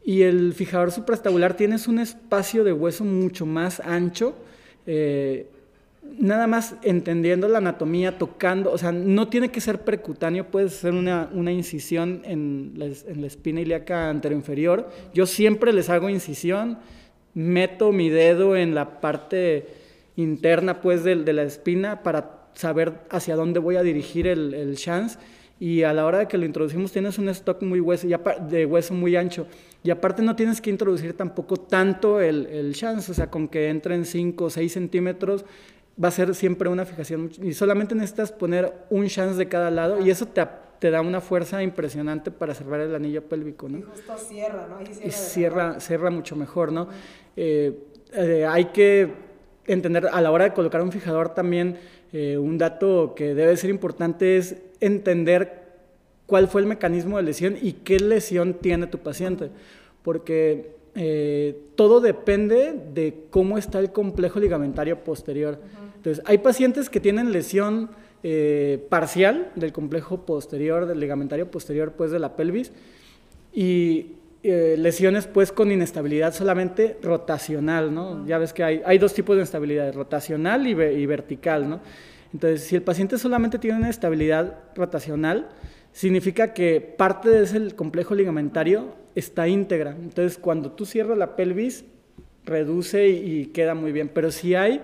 [0.04, 4.34] Y el fijador supraestabular tienes un espacio de hueso mucho más ancho,
[4.86, 5.46] eh,
[6.18, 10.94] nada más entendiendo la anatomía, tocando, o sea, no tiene que ser percutáneo, puedes hacer
[10.94, 14.88] una, incisión en la, en la espina ilíaca anteroinferior.
[15.12, 16.78] Yo siempre les hago incisión,
[17.34, 19.68] meto mi dedo en la parte
[20.16, 25.18] interna pues de, la espina para saber hacia dónde voy a dirigir el, el chance
[25.58, 28.08] y a la hora de que lo introducimos tienes un stock muy hueso,
[28.48, 29.46] de hueso muy ancho.
[29.82, 33.68] Y aparte no tienes que introducir tampoco tanto el, el chance, o sea, con que
[33.68, 35.44] entren 5 o 6 centímetros
[36.02, 37.30] va a ser siempre una fijación.
[37.42, 40.46] Y solamente necesitas poner un chance de cada lado y eso te,
[40.78, 43.78] te da una fuerza impresionante para cerrar el anillo pélvico, ¿no?
[43.78, 44.84] Y justo cierra, ¿no?
[44.84, 46.88] cierra, y cierra, cierra, mucho mejor, ¿no?
[47.36, 49.12] Eh, eh, hay que
[49.66, 51.78] entender a la hora de colocar un fijador también
[52.12, 55.59] eh, un dato que debe ser importante es entender
[56.30, 59.50] cuál fue el mecanismo de lesión y qué lesión tiene tu paciente,
[60.04, 65.58] porque eh, todo depende de cómo está el complejo ligamentario posterior.
[65.96, 67.90] Entonces, hay pacientes que tienen lesión
[68.22, 72.70] eh, parcial del complejo posterior, del ligamentario posterior, pues de la pelvis,
[73.52, 74.12] y
[74.44, 78.24] eh, lesiones pues con inestabilidad solamente rotacional, ¿no?
[78.24, 81.80] Ya ves que hay, hay, dos tipos de inestabilidad, rotacional y, y vertical, ¿no?
[82.32, 85.48] Entonces, si el paciente solamente tiene una estabilidad rotacional,
[85.92, 89.90] significa que parte de ese complejo ligamentario está íntegra.
[89.90, 91.84] Entonces, cuando tú cierras la pelvis,
[92.44, 94.10] reduce y, queda muy bien.
[94.12, 94.80] Pero si hay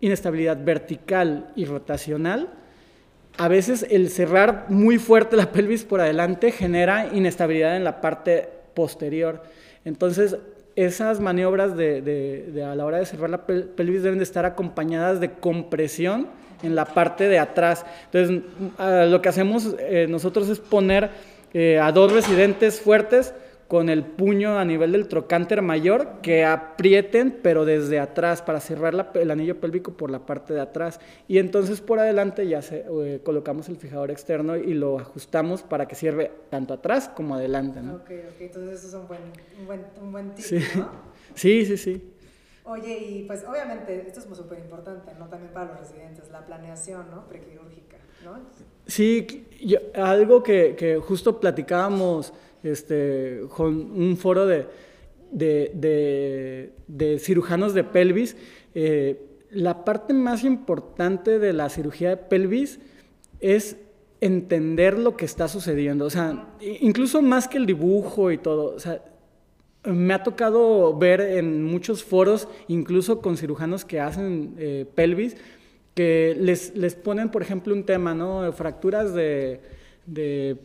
[0.00, 2.50] inestabilidad vertical y rotacional,
[3.38, 8.48] a veces el cerrar muy fuerte la pelvis por adelante genera inestabilidad en la parte
[8.74, 9.42] posterior.
[9.84, 10.36] Entonces,
[10.76, 15.32] esas maniobras de, a la hora de cerrar la pelvis deben de estar acompañadas de
[15.32, 16.28] compresión
[16.62, 17.84] en la parte de atrás.
[18.12, 18.42] Entonces,
[19.10, 21.10] lo que hacemos eh, nosotros es poner
[21.52, 23.34] eh, a dos residentes fuertes
[23.70, 29.12] con el puño a nivel del trocánter mayor que aprieten, pero desde atrás, para cerrar
[29.14, 30.98] el anillo pélvico por la parte de atrás.
[31.28, 35.86] Y entonces por adelante ya se, eh, colocamos el fijador externo y lo ajustamos para
[35.86, 37.80] que cierre tanto atrás como adelante.
[37.80, 37.94] ¿no?
[37.94, 39.20] Ok, ok, entonces eso es un buen,
[39.60, 40.58] un buen, un buen tip, sí.
[40.76, 40.90] ¿no?
[41.36, 42.02] Sí, sí, sí.
[42.64, 45.28] Oye, y pues obviamente esto es súper importante, ¿no?
[45.28, 47.26] También para los residentes, la planeación, ¿no?
[47.26, 48.38] Prequirúrgica, ¿no?
[48.86, 54.66] Sí, yo, algo que, que justo platicábamos este, con un foro de,
[55.32, 58.36] de, de, cirujanos de pelvis.
[58.74, 62.78] Eh, la parte más importante de la cirugía de pelvis
[63.40, 63.76] es
[64.20, 68.78] entender lo que está sucediendo, o sea, incluso más que el dibujo y todo, o
[68.78, 69.02] sea,
[69.84, 75.36] me ha tocado ver en muchos foros, incluso con cirujanos que hacen eh, pelvis,
[75.94, 78.52] que les, les, ponen, por ejemplo, un tema, ¿no?
[78.52, 79.60] Fracturas de,
[80.06, 80.56] de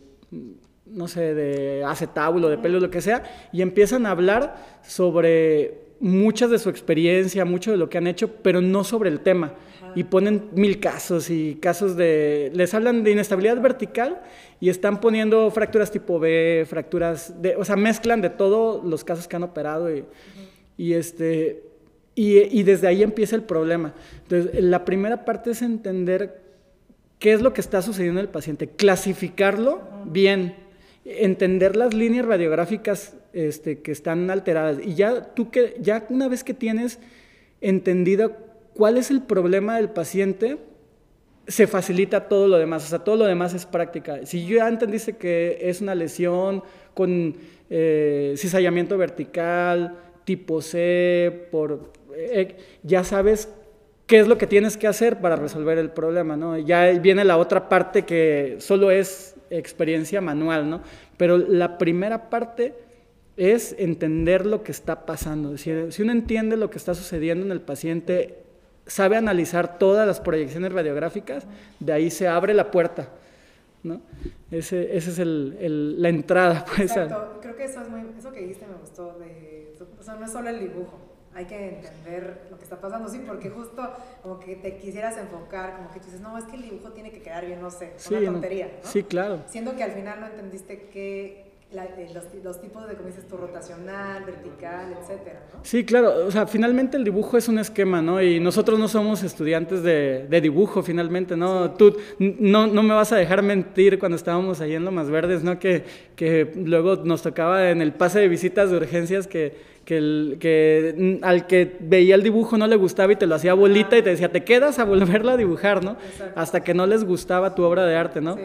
[0.85, 6.49] no sé, de acetábulo, de pelo, lo que sea, y empiezan a hablar sobre muchas
[6.49, 9.53] de su experiencia, mucho de lo que han hecho, pero no sobre el tema.
[9.95, 12.51] Y ponen mil casos y casos de...
[12.53, 14.21] Les hablan de inestabilidad vertical
[14.59, 17.55] y están poniendo fracturas tipo B, fracturas de...
[17.55, 20.03] O sea, mezclan de todos los casos que han operado y,
[20.77, 21.63] y este...
[22.17, 23.93] Y, y, desde ahí empieza el problema.
[24.21, 26.41] Entonces, la primera parte es entender
[27.19, 30.55] qué es lo que está sucediendo en el paciente, clasificarlo bien,
[31.03, 34.77] entender las líneas radiográficas este, que están alteradas.
[34.83, 36.99] Y ya tú que, ya una vez que tienes
[37.61, 38.37] entendido
[38.75, 40.57] cuál es el problema del paciente,
[41.47, 42.85] se facilita todo lo demás.
[42.85, 44.25] O sea, todo lo demás es práctica.
[44.25, 47.35] Si ya entendiste que es una lesión con
[47.69, 51.91] eh, cizallamiento vertical, tipo C, por,
[52.83, 53.49] ya sabes
[54.07, 56.57] qué es lo que tienes que hacer para resolver el problema, ¿no?
[56.57, 60.81] Ya viene la otra parte que solo es experiencia manual, ¿no?
[61.17, 62.73] Pero la primera parte
[63.37, 65.57] es entender lo que está pasando.
[65.57, 68.44] Si uno entiende lo que está sucediendo en el paciente,
[68.85, 71.45] sabe analizar todas las proyecciones radiográficas,
[71.79, 73.09] de ahí se abre la puerta.
[73.83, 74.01] ¿no?
[74.51, 76.65] Ese, ese es el, el, la entrada.
[76.75, 79.17] Pues, Exacto, creo que eso, es muy, eso que dijiste me gustó.
[79.19, 80.99] De, o sea, no es solo el dibujo,
[81.33, 83.93] hay que entender lo que está pasando, sí, porque justo
[84.23, 87.11] como que te quisieras enfocar, como que tú dices, no, es que el dibujo tiene
[87.11, 88.89] que quedar bien, no sé, es una tontería, ¿no?
[88.89, 89.43] Sí, claro.
[89.47, 93.37] Siendo que al final no entendiste que eh, los, los, tipos de, como dices tú,
[93.37, 95.59] rotacional, vertical, etcétera, ¿no?
[95.63, 98.21] Sí, claro, o sea, finalmente el dibujo es un esquema, ¿no?
[98.21, 101.71] Y nosotros no somos estudiantes de, de dibujo, finalmente, ¿no?
[101.71, 105.59] Tú no, no, me vas a dejar mentir cuando estábamos ahí en Lomas Verdes, ¿no?
[105.59, 105.83] Que,
[106.15, 111.19] que luego nos tocaba en el pase de visitas de urgencias que que, el, que
[111.21, 114.09] al que veía el dibujo no le gustaba y te lo hacía bolita y te
[114.09, 115.95] decía, te quedas a volverlo a dibujar, ¿no?
[116.35, 118.35] Hasta que no les gustaba tu obra de arte, ¿no?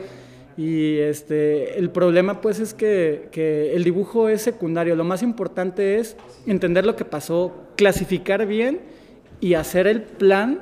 [0.57, 5.99] Y este, el problema pues es que, que, el dibujo es secundario, lo más importante
[5.99, 8.81] es entender lo que pasó, clasificar bien
[9.41, 10.61] y hacer el plan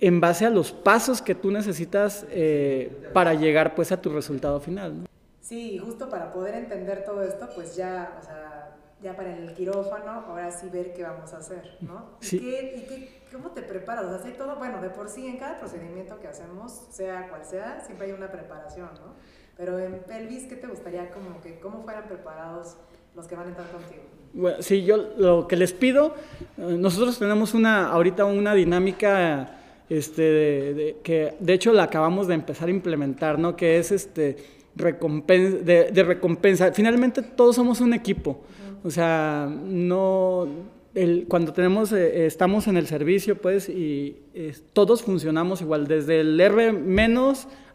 [0.00, 4.60] en base a los pasos que tú necesitas eh, para llegar pues a tu resultado
[4.60, 5.02] final.
[5.02, 5.06] ¿no?
[5.40, 8.65] Sí, justo para poder entender todo esto, pues ya, o sea,
[9.02, 12.16] ya para el quirófano, ahora sí ver qué vamos a hacer, ¿no?
[12.20, 12.36] Sí.
[12.36, 14.06] ¿Y, qué, y qué, cómo te preparas?
[14.06, 17.82] O sea, todo, bueno, de por sí en cada procedimiento que hacemos, sea cual sea,
[17.84, 19.14] siempre hay una preparación, ¿no?
[19.56, 22.76] Pero en pelvis, ¿qué te gustaría como que, cómo fueran preparados
[23.14, 24.02] los que van a entrar contigo?
[24.32, 26.14] Bueno, sí, yo lo que les pido,
[26.58, 32.26] eh, nosotros tenemos una, ahorita una dinámica este, de, de, que de hecho la acabamos
[32.26, 33.56] de empezar a implementar, ¿no?
[33.56, 34.36] Que es este,
[34.74, 36.72] recompensa, de, de recompensa.
[36.72, 38.65] Finalmente todos somos un equipo, uh -huh.
[38.86, 40.46] O sea, no,
[40.94, 46.20] el, cuando tenemos, eh, estamos en el servicio, pues, y eh, todos funcionamos igual, desde
[46.20, 46.72] el R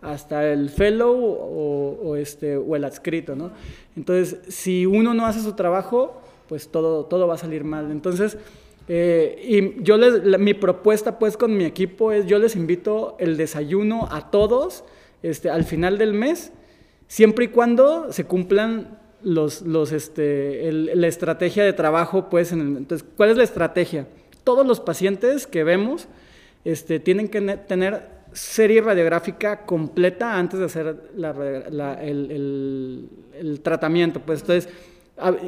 [0.02, 3.52] hasta el fellow o, o, este, o el adscrito, ¿no?
[3.98, 7.92] Entonces, si uno no hace su trabajo, pues todo, todo va a salir mal.
[7.92, 8.38] Entonces,
[8.88, 13.18] eh, y yo les, la, mi propuesta pues con mi equipo es, yo les invito
[13.20, 14.86] el desayuno a todos
[15.24, 16.54] este, al final del mes,
[17.08, 22.62] siempre y cuando se cumplan los, los, este, el, la estrategia de trabajo, pues, en
[22.62, 24.08] el, entonces, ¿cuál es la estrategia?
[24.44, 26.08] Todos los pacientes que vemos
[26.66, 31.34] este, tienen que tener serie radiográfica completa antes de hacer la,
[31.70, 34.70] la, el, el, el, tratamiento, pues, entonces,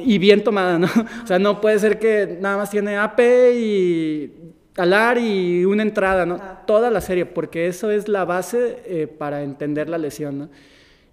[0.04, 0.86] y bien tomada, ¿no?
[1.24, 3.20] O sea, no puede ser que nada más tiene AP
[3.54, 4.32] y
[4.72, 6.40] talar y una entrada, ¿no?
[6.66, 10.48] Toda la serie, porque eso es la base eh, para entender la lesión, ¿no?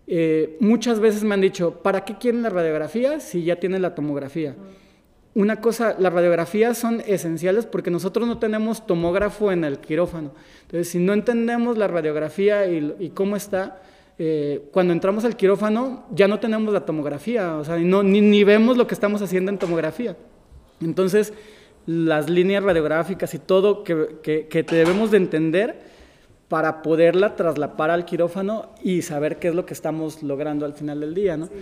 [0.08, 3.96] Eh, muchas veces me han dicho, ¿para qué quieren la radiografía si ya tienen la
[3.96, 4.56] tomografía?
[5.34, 10.34] Una cosa, las radiografías son esenciales porque nosotros no tenemos tomógrafo en el quirófano.
[10.64, 13.82] Entonces, si no entendemos la radiografía y, y cómo está,
[14.24, 18.44] eh, cuando entramos al quirófano ya no tenemos la tomografía, o sea, no, ni, ni,
[18.44, 20.16] vemos lo que estamos haciendo en tomografía.
[20.82, 21.34] Entonces,
[21.86, 25.80] las líneas radiográficas y todo que, que, que debemos de entender
[26.52, 31.00] para poderla traslapar al quirófano y saber qué es lo que estamos logrando al final
[31.00, 31.46] del día, ¿no?
[31.46, 31.54] Sí.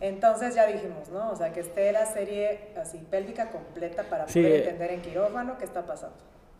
[0.00, 1.32] Entonces ya dijimos, ¿no?
[1.32, 5.64] O sea, que esté la serie así pélvica completa para poder entender en quirófano qué
[5.64, 6.14] está pasando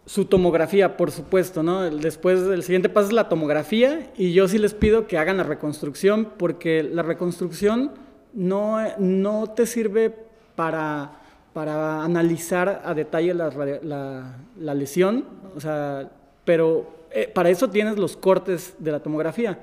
[0.06, 1.88] su tomografía, por supuesto, ¿no?
[1.88, 5.44] Después, el siguiente paso es la tomografía y yo sí les pido que hagan la
[5.44, 7.92] reconstrucción porque la reconstrucción
[8.32, 10.12] no, no te sirve
[10.56, 11.12] para,
[11.52, 13.50] para analizar a detalle la,
[13.82, 16.08] la, la lesión, o sea,
[16.44, 19.61] pero eh, para eso tienes los cortes de la tomografía,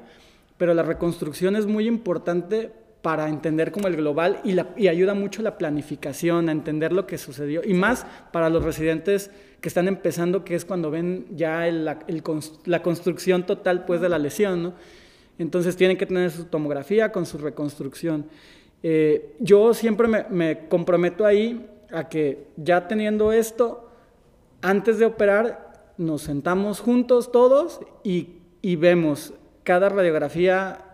[0.58, 2.72] pero la reconstrucción es muy importante
[3.06, 7.62] para entender como el global y, ayuda mucho la planificación, a entender lo que sucedió
[7.64, 9.30] y más para los residentes
[9.62, 12.00] que están empezando, que es cuando ven ya la,
[12.82, 14.74] construcción total pues, de la lesión.
[15.38, 18.26] Entonces tienen que tener su tomografía con su reconstrucción.
[18.82, 23.90] Eh, yo siempre me, comprometo ahí a que ya teniendo esto,
[24.62, 25.65] antes de operar,
[25.98, 30.86] nos sentamos juntos todos y, y vemos cada radiografía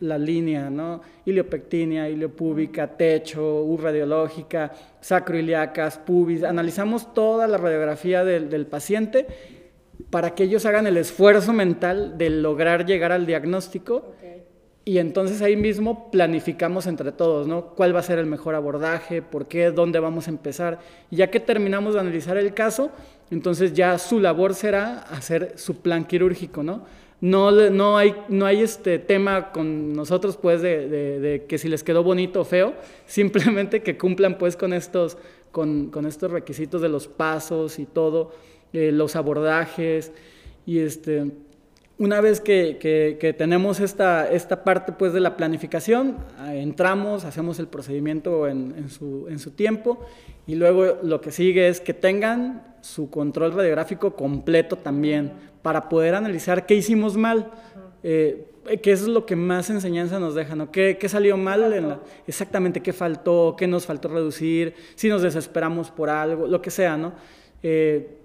[0.00, 1.02] la línea, ¿no?
[1.26, 6.42] Iliopectinia, iliopúbica, techo, U radiológica, sacroiliacas, pubis.
[6.42, 9.26] Analizamos toda la radiografía del, del, paciente
[10.08, 14.14] para que ellos hagan el esfuerzo mental de lograr llegar al diagnóstico.
[14.16, 14.42] Okay.
[14.86, 17.74] Y entonces ahí mismo planificamos entre todos, ¿no?
[17.74, 19.20] ¿Cuál va a ser el mejor abordaje?
[19.20, 19.70] ¿Por qué?
[19.70, 20.78] ¿Dónde vamos a empezar?
[21.10, 22.90] Y ya que terminamos de analizar el caso,
[23.30, 26.84] entonces ya su labor será hacer su plan quirúrgico, ¿no?
[27.20, 31.68] no, no, hay, no hay este tema con nosotros, pues, de, de, de, que si
[31.68, 32.74] les quedó bonito o feo,
[33.06, 35.18] simplemente que cumplan, pues, con estos,
[35.52, 38.32] con, con estos requisitos de los pasos y todo,
[38.72, 40.12] eh, los abordajes,
[40.64, 41.30] y este,
[42.00, 42.78] una vez que,
[43.20, 46.16] que, tenemos esta, esta parte, pues, de la planificación,
[46.50, 50.00] entramos, hacemos el procedimiento en, su, en su tiempo,
[50.46, 56.14] y luego lo que sigue es que tengan su control radiográfico completo también, para poder
[56.14, 57.50] analizar qué hicimos mal,
[58.02, 60.56] eh, eso es lo que más enseñanza nos deja.
[60.72, 62.00] ¿Qué, qué salió mal?
[62.26, 66.96] Exactamente, qué faltó, qué nos faltó reducir, si nos desesperamos por algo, lo que sea,
[66.96, 67.12] ¿no?
[67.62, 68.16] Eh,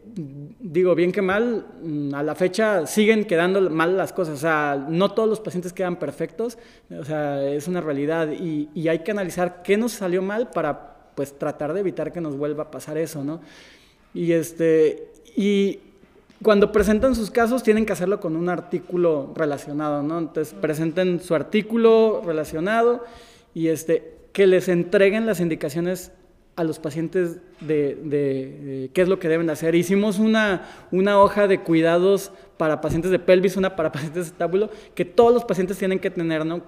[0.60, 1.66] digo, bien que mal,
[2.14, 5.98] a la fecha siguen quedando mal las cosas, o sea, no todos los pacientes quedan
[5.98, 6.58] perfectos,
[6.90, 11.12] o sea, es una realidad y, y hay que analizar qué nos salió mal para,
[11.16, 13.42] pues, tratar de evitar que nos vuelva a pasar eso, ¿no?
[14.14, 15.80] Y este, y
[16.42, 20.20] cuando presentan sus casos tienen que hacerlo con un artículo relacionado, ¿no?
[20.20, 23.04] Entonces presenten su artículo relacionado
[23.54, 26.12] y este, que les entreguen las indicaciones
[26.56, 29.76] a los pacientes de, de, de, qué es lo que deben de hacer.
[29.76, 34.70] Hicimos una, una hoja de cuidados para pacientes de pelvis, una para pacientes de estábulo,
[34.94, 36.64] que todos los pacientes tienen que tener, ¿no?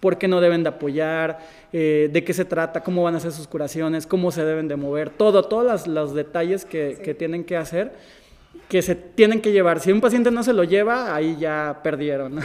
[0.00, 1.38] por qué no deben de apoyar,
[1.72, 4.76] eh, de qué se trata, cómo van a hacer sus curaciones, cómo se deben de
[4.76, 7.02] mover, todo, todos los, los detalles que, sí.
[7.02, 7.92] que tienen que hacer
[8.68, 9.80] que se tienen que llevar.
[9.80, 12.38] Si un paciente no se lo lleva, ahí ya perdieron.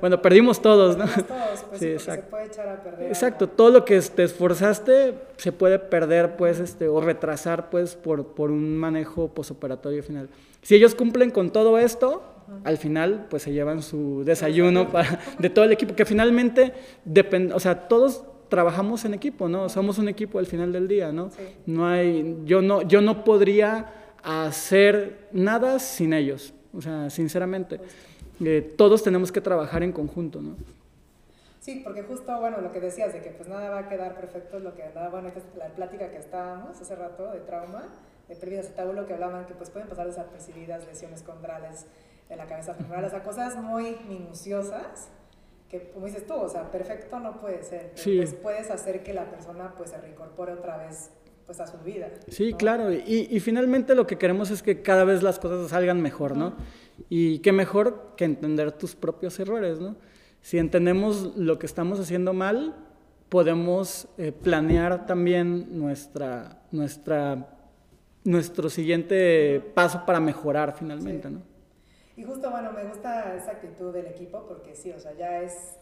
[0.00, 1.06] bueno, perdimos todos, ¿no?
[1.06, 2.22] Perdimos todos, pues, sí, exacto.
[2.22, 3.08] se puede echar a perder.
[3.08, 8.28] Exacto, todo lo que te esforzaste se puede perder, pues, este, o retrasar, pues, por,
[8.28, 10.28] por un manejo posoperatorio final.
[10.62, 12.22] Si ellos cumplen con todo esto,
[12.62, 17.54] al final, pues, se llevan su desayuno para, de todo el equipo, que finalmente, depende,
[17.54, 19.68] o sea, todos trabajamos en equipo, ¿no?
[19.68, 21.30] Somos un equipo al final del día, ¿no?
[21.66, 26.52] No hay, yo no, yo no podría hacer nada sin ellos.
[26.74, 27.80] O sea, sinceramente,
[28.44, 30.56] eh, todos tenemos que trabajar en conjunto, ¿no?
[31.60, 34.58] Sí, porque justo, bueno, lo que decías de que pues nada va a quedar perfecto,
[34.58, 37.88] es lo que andaba, bueno, la plática que estábamos hace rato de trauma,
[38.28, 41.86] de pérdida acetábulo, que hablaban que pues pueden pasar desapercibidas lesiones condrales
[42.28, 45.08] de la cabeza femoral, o sea, cosas muy minuciosas
[45.68, 48.18] que como dices tú, o sea, perfecto no puede ser, sí.
[48.18, 51.10] pues puedes hacer que la persona pues se reincorpore otra vez
[51.46, 52.10] pues a su vida.
[52.28, 56.02] Sí, claro, y, y, finalmente lo que queremos es que cada vez las cosas salgan
[56.02, 56.54] mejor, ¿no?
[57.08, 59.96] Y qué mejor que entender tus propios errores, ¿no?
[60.40, 62.74] Si entendemos lo que estamos haciendo mal,
[63.28, 67.48] podemos eh, planear también nuestra, nuestra,
[68.24, 71.42] nuestro siguiente paso para mejorar finalmente, ¿no?
[72.16, 75.78] Y justo, bueno, me gusta esa actitud del equipo porque sí, o sea, ya es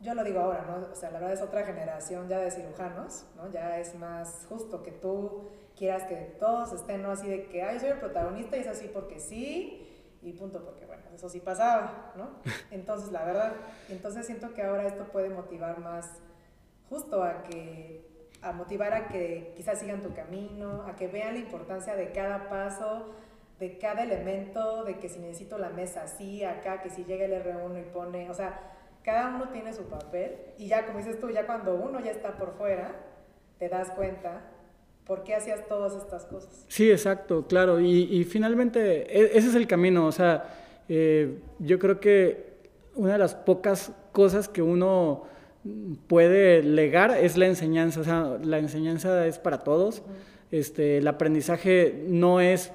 [0.00, 0.92] yo lo digo ahora, ¿no?
[0.92, 3.50] O sea, la verdad es otra generación ya de cirujanos, ¿no?
[3.50, 7.12] Ya es más justo que tú quieras que todos estén, ¿no?
[7.12, 9.86] Así de que, ay, yo soy el protagonista y es así porque sí,
[10.22, 12.30] y punto, porque bueno, eso sí pasaba, ¿no?
[12.70, 13.52] Entonces, la verdad,
[13.88, 16.10] entonces siento que ahora esto puede motivar más
[16.88, 21.40] justo a que, a motivar a que quizás sigan tu camino, a que vean la
[21.40, 23.14] importancia de cada paso,
[23.58, 27.32] de cada elemento, de que si necesito la mesa así, acá, que si llega el
[27.32, 28.75] R1 y pone, o sea,
[29.06, 32.36] cada uno tiene su papel y ya, como dices tú, ya cuando uno ya está
[32.36, 32.90] por fuera,
[33.56, 34.42] te das cuenta
[35.06, 36.64] por qué hacías todas estas cosas.
[36.66, 37.78] Sí, exacto, claro.
[37.80, 40.06] Y, finalmente e, ese es el camino.
[40.06, 40.42] O sea,
[40.88, 42.56] eh, yo creo que
[42.96, 45.22] una de las pocas cosas que uno
[46.08, 48.00] puede legar es la enseñanza.
[48.00, 50.02] O sea, la enseñanza es para todos.
[50.50, 52.72] este, el aprendizaje no es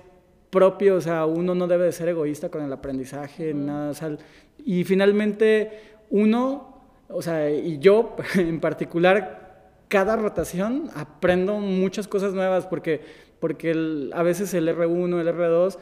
[0.50, 3.94] propio, o sea, uno no debe de ser egoísta con el aprendizaje, nada,
[4.66, 9.42] y finalmente uno, o sea, y yo en particular,
[9.88, 13.02] cada rotación aprendo muchas cosas nuevas porque,
[13.40, 15.78] porque a veces el R1, el R2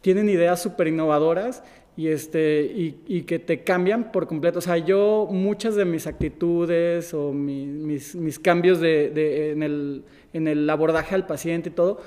[0.00, 1.62] tienen ideas súper innovadoras
[1.96, 2.70] y, este,
[3.06, 4.58] y, que te cambian por completo.
[4.58, 10.48] O sea, yo muchas de mis actitudes o mis, mis, cambios de, en, el, en,
[10.48, 12.00] el, abordaje al paciente y todo,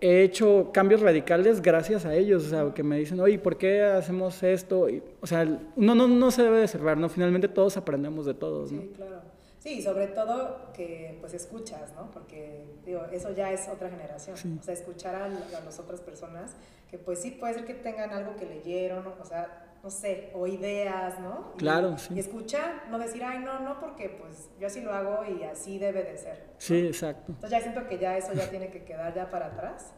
[0.00, 2.46] he hecho cambios radicales gracias a ellos.
[2.46, 4.86] O sea, que me dicen, oye, ¿por qué hacemos esto?
[5.20, 5.42] o sea,
[5.76, 7.08] uno no, no se debe de cerrar, ¿no?
[7.08, 8.82] Finalmente todos aprendemos de todos, ¿no?
[8.82, 9.20] Sí, claro.
[9.58, 12.10] Sí, sobre todo que pues escuchas, ¿no?
[12.10, 14.58] Porque digo, eso ya es otra generación.
[14.58, 16.56] O sea, escuchar a, a, las otras personas
[16.90, 20.46] que pues sí puede ser que tengan algo que leyeron, o sea, no sé, o
[20.46, 21.52] ideas, ¿no?
[21.56, 22.14] Claro, sí.
[22.14, 25.78] Y escuchar, no decir, ay, no, no, porque pues yo así lo hago y así
[25.78, 26.44] debe de ser.
[26.58, 27.32] Sí, exacto.
[27.32, 29.94] Entonces ya siento que ya eso ya tiene que quedar ya para atrás.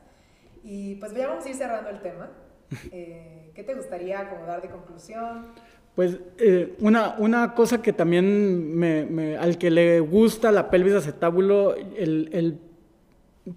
[0.62, 2.30] Y pues ya vamos a ir cerrando el tema.
[2.90, 5.48] Eh, ¿Qué te gustaría como dar de conclusión?
[5.94, 11.74] Pues eh, una, una, cosa que también me, al que le gusta la pelvis acetábulo,
[11.74, 12.58] el, el,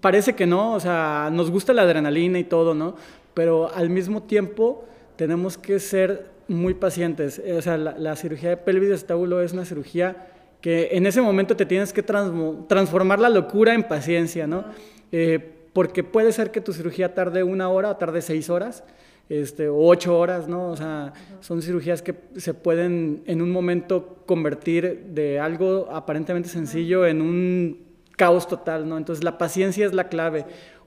[0.01, 2.95] parece que no, o sea, nos gusta la adrenalina y todo, ¿no?
[3.33, 4.83] Pero al mismo tiempo
[5.15, 7.41] tenemos que ser muy pacientes.
[7.57, 10.27] O sea, la, cirugía de pelvis acetábulo es una cirugía
[10.61, 14.65] que en ese momento te tienes que transformar la locura en paciencia, ¿no?
[15.11, 18.83] Eh, porque puede ser que tu cirugía tarde una hora o tarde seis horas
[19.29, 20.69] este, o ocho horas, ¿no?
[20.69, 27.05] O sea, son cirugías que se pueden en un momento convertir de algo aparentemente sencillo
[27.05, 27.85] en un
[28.15, 28.97] caos total, ¿no?
[28.97, 30.45] Entonces la paciencia es la clave.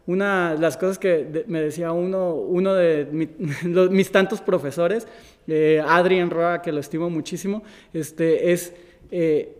[0.08, 3.28] Una de las cosas que me decía uno, uno de
[3.90, 5.06] mis tantos profesores,
[5.46, 8.72] eh, Adrián Roa, que lo estimo muchísimo, este, es...
[9.10, 9.54] Eh,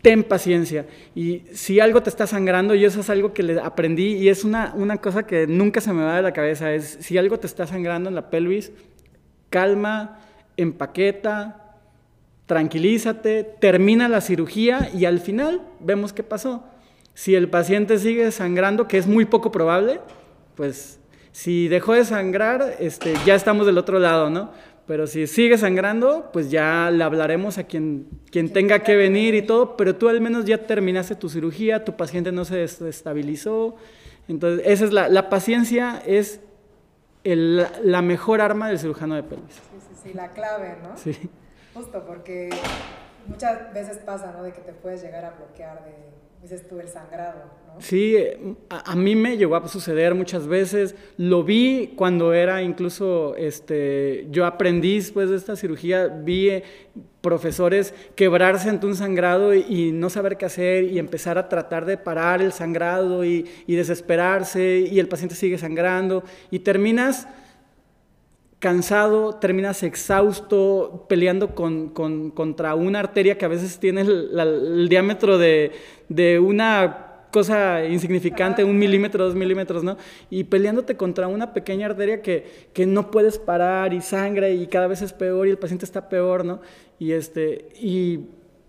[0.00, 0.86] ten paciencia.
[1.16, 4.44] Y si algo te está sangrando, y eso es algo que le aprendí, y es
[4.44, 7.48] una, una cosa que nunca se me va de la cabeza, es si algo te
[7.48, 8.70] está sangrando en la pelvis,
[9.50, 10.20] calma,
[10.56, 11.74] empaqueta,
[12.46, 16.62] tranquilízate, termina la cirugía y al final vemos qué pasó.
[17.16, 20.02] Si el paciente sigue sangrando, que es muy poco probable,
[20.54, 21.00] pues
[21.32, 24.52] si dejó de sangrar, este, ya estamos del otro lado, ¿no?
[24.86, 29.40] Pero si sigue sangrando, pues ya le hablaremos a quien, quien tenga que venir y
[29.40, 33.76] todo, pero tú al menos ya terminaste tu cirugía, tu paciente no se estabilizó.
[34.28, 36.40] Entonces, esa es la, la paciencia es
[37.24, 39.54] el, la mejor arma del cirujano de pelvis.
[39.54, 40.94] Sí, sí, sí, la clave, ¿no?
[40.98, 41.16] Sí.
[41.72, 42.50] Justo porque
[43.26, 44.42] muchas veces pasa, ¿no?
[44.42, 47.42] De que te puedes llegar a bloquear de, dices tú, el sangrado.
[47.80, 48.16] Sí,
[48.70, 50.94] a, a, mí me llegó a suceder muchas veces.
[51.18, 56.64] Lo vi cuando era incluso, este, yo aprendí después de esta cirugía, vi eh,
[57.20, 61.84] profesores quebrarse ante un sangrado y, y, no saber qué hacer y empezar a tratar
[61.84, 67.26] de parar el sangrado y, y desesperarse y el paciente sigue sangrando y terminas
[68.58, 75.38] cansado, terminas exhausto, peleando con, con, contra una arteria que a veces tiene el, diámetro
[75.38, 75.72] de,
[76.08, 79.98] de, una cosa insignificante, un milímetro, dos milímetros, ¿no?
[80.30, 84.86] Y peleándote contra una pequeña arteria que, que no puedes parar y sangra y cada
[84.86, 86.60] vez es peor y el paciente está peor, ¿no?
[86.98, 88.20] Y, este, y,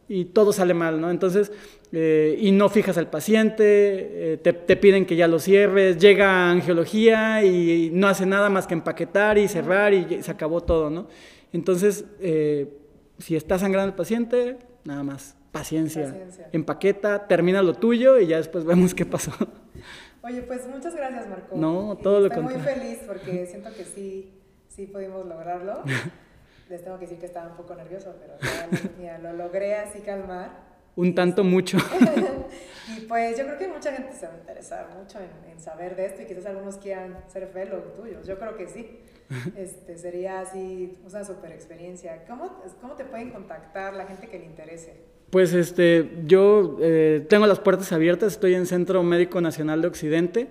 [0.09, 1.09] y todo sale mal, ¿no?
[1.09, 1.51] Entonces,
[1.93, 6.51] eh, y no fijas al paciente, eh, te, te, piden que ya lo cierres, llega
[6.51, 11.07] angiología y no hace nada más que empaquetar y cerrar y se acabó todo, ¿no?
[11.53, 12.77] Entonces, eh,
[13.19, 16.07] si está sangrando el paciente, nada más, paciencia.
[16.07, 16.49] paciencia.
[16.51, 19.31] Empaqueta, termina lo tuyo y ya después vemos qué pasó.
[20.23, 21.55] Oye, pues muchas gracias, Marco.
[21.55, 22.57] No, todo lo contrario.
[22.57, 24.33] Estoy muy feliz porque siento que sí,
[24.67, 25.83] sí pudimos lograrlo.
[26.69, 30.01] Les tengo que decir que estaba un poco nervioso, pero ya, ya lo logré así
[30.01, 30.66] calmar.
[30.97, 31.77] Un tanto mucho.
[32.97, 35.95] y pues yo creo que mucha gente se va a interesar mucho en, en, saber
[35.95, 38.27] de esto y quizás algunos quieran ser fellow tuyos.
[38.27, 38.99] Yo creo que sí.
[39.57, 42.23] Este, sería así una super experiencia.
[42.27, 44.95] ¿Cómo, ¿Cómo te pueden contactar la gente que le interese?
[45.29, 50.47] Pues este, yo eh, tengo las puertas abiertas, estoy en Centro Médico Nacional de Occidente,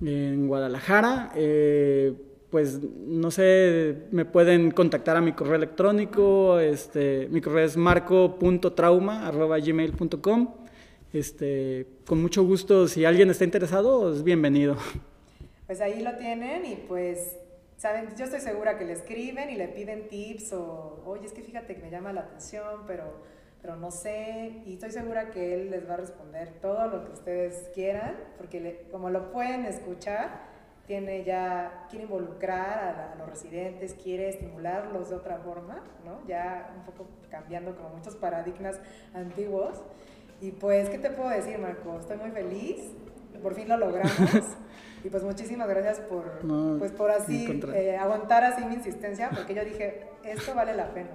[0.00, 1.32] en Guadalajara.
[1.36, 2.14] Eh,
[2.50, 10.54] pues no sé, me pueden contactar a mi correo electrónico, este, mi correo es marco.trauma.gmail.com.
[11.12, 14.76] Este, con mucho gusto, si alguien está interesado, es bienvenido.
[15.66, 17.36] Pues ahí lo tienen y pues,
[17.76, 21.42] saben, yo estoy segura que le escriben y le piden tips o, oye, es que
[21.42, 23.04] fíjate que me llama la atención, pero,
[23.62, 27.12] pero no sé, y estoy segura que él les va a responder todo lo que
[27.12, 30.55] ustedes quieran, porque le, como lo pueden escuchar,
[30.86, 36.26] tiene ya, quiere involucrar a, la, a, los residentes, quiere estimularlos de otra forma, ¿no?
[36.26, 38.78] Ya un poco cambiando como muchos paradigmas
[39.14, 39.82] antiguos.
[40.40, 41.98] Y pues, ¿qué te puedo decir, Marco?
[41.98, 42.92] Estoy muy feliz,
[43.42, 44.12] por fin lo logramos.
[45.04, 49.54] y pues muchísimas gracias por, no, pues por así eh, aguantar así mi insistencia, porque
[49.54, 51.10] yo dije, esto vale la pena.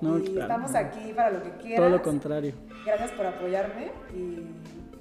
[0.00, 0.78] No, y claro, estamos no.
[0.78, 1.80] aquí para lo que quieras.
[1.80, 2.54] Todo lo contrario.
[2.84, 4.46] Gracias por apoyarme y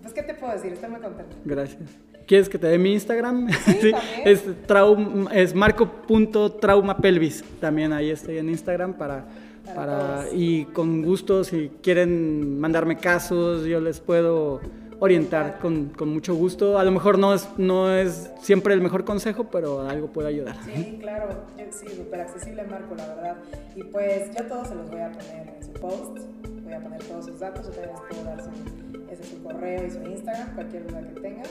[0.02, 0.74] pues, ¿qué te puedo decir?
[0.74, 1.36] Estoy muy contenta.
[1.46, 1.90] Gracias.
[2.28, 3.50] ¿Quieres que te dé mi Instagram?
[3.50, 3.92] Sí, sí.
[4.26, 7.44] Es, traum, es marco.traumapelvis.
[7.62, 9.26] También ahí estoy en Instagram para,
[9.74, 14.60] para, para y con gusto si quieren mandarme casos, yo les puedo
[15.00, 16.78] orientar con, con, mucho gusto.
[16.78, 20.56] A lo mejor no es, no es siempre el mejor consejo, pero algo puede ayudar.
[20.66, 21.30] Sí, claro.
[21.58, 23.38] Yo, sí, súper accesible Marco, la verdad.
[23.76, 26.18] Y pues yo todos se los voy a poner en su post.
[26.64, 27.68] Voy a poner todos sus datos.
[27.68, 31.02] Yo también les puedo dar su, ese es su correo y su Instagram, cualquier duda
[31.02, 31.46] que tengan.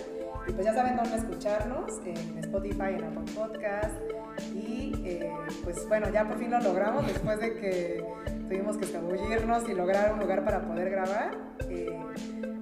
[0.48, 3.96] Y pues ya saben dónde escucharnos, en Spotify, en Apple Podcast.
[4.54, 5.30] Y eh,
[5.64, 8.04] pues bueno, ya por fin lo logramos después de que
[8.48, 11.36] tuvimos que escabullirnos y lograr un lugar para poder grabar.
[11.68, 11.98] Eh,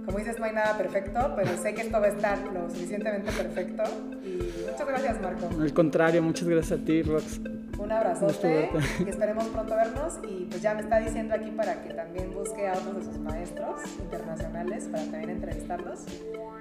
[0.06, 3.32] como dices, no hay nada perfecto, pero sé que esto va a estar lo suficientemente
[3.32, 3.82] perfecto.
[4.22, 5.48] Y muchas gracias, Marco.
[5.60, 7.40] Al contrario, muchas gracias a ti, Rox.
[7.84, 8.70] Un abrazote
[9.04, 10.18] y esperemos pronto vernos.
[10.26, 13.18] Y pues ya me está diciendo aquí para que también busque a otros de sus
[13.18, 16.00] maestros internacionales para también entrevistarlos.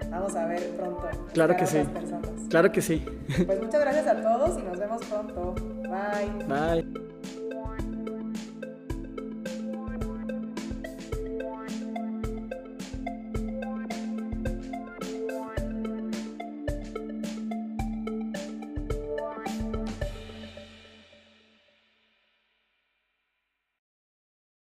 [0.10, 1.10] Vamos a ver pronto.
[1.34, 1.80] Claro que sí.
[1.94, 2.30] Personas.
[2.50, 3.06] Claro que sí.
[3.46, 5.56] Pues muchas gracias a todos y nos vemos pronto.
[5.84, 6.84] Bye.
[6.84, 7.40] Bye.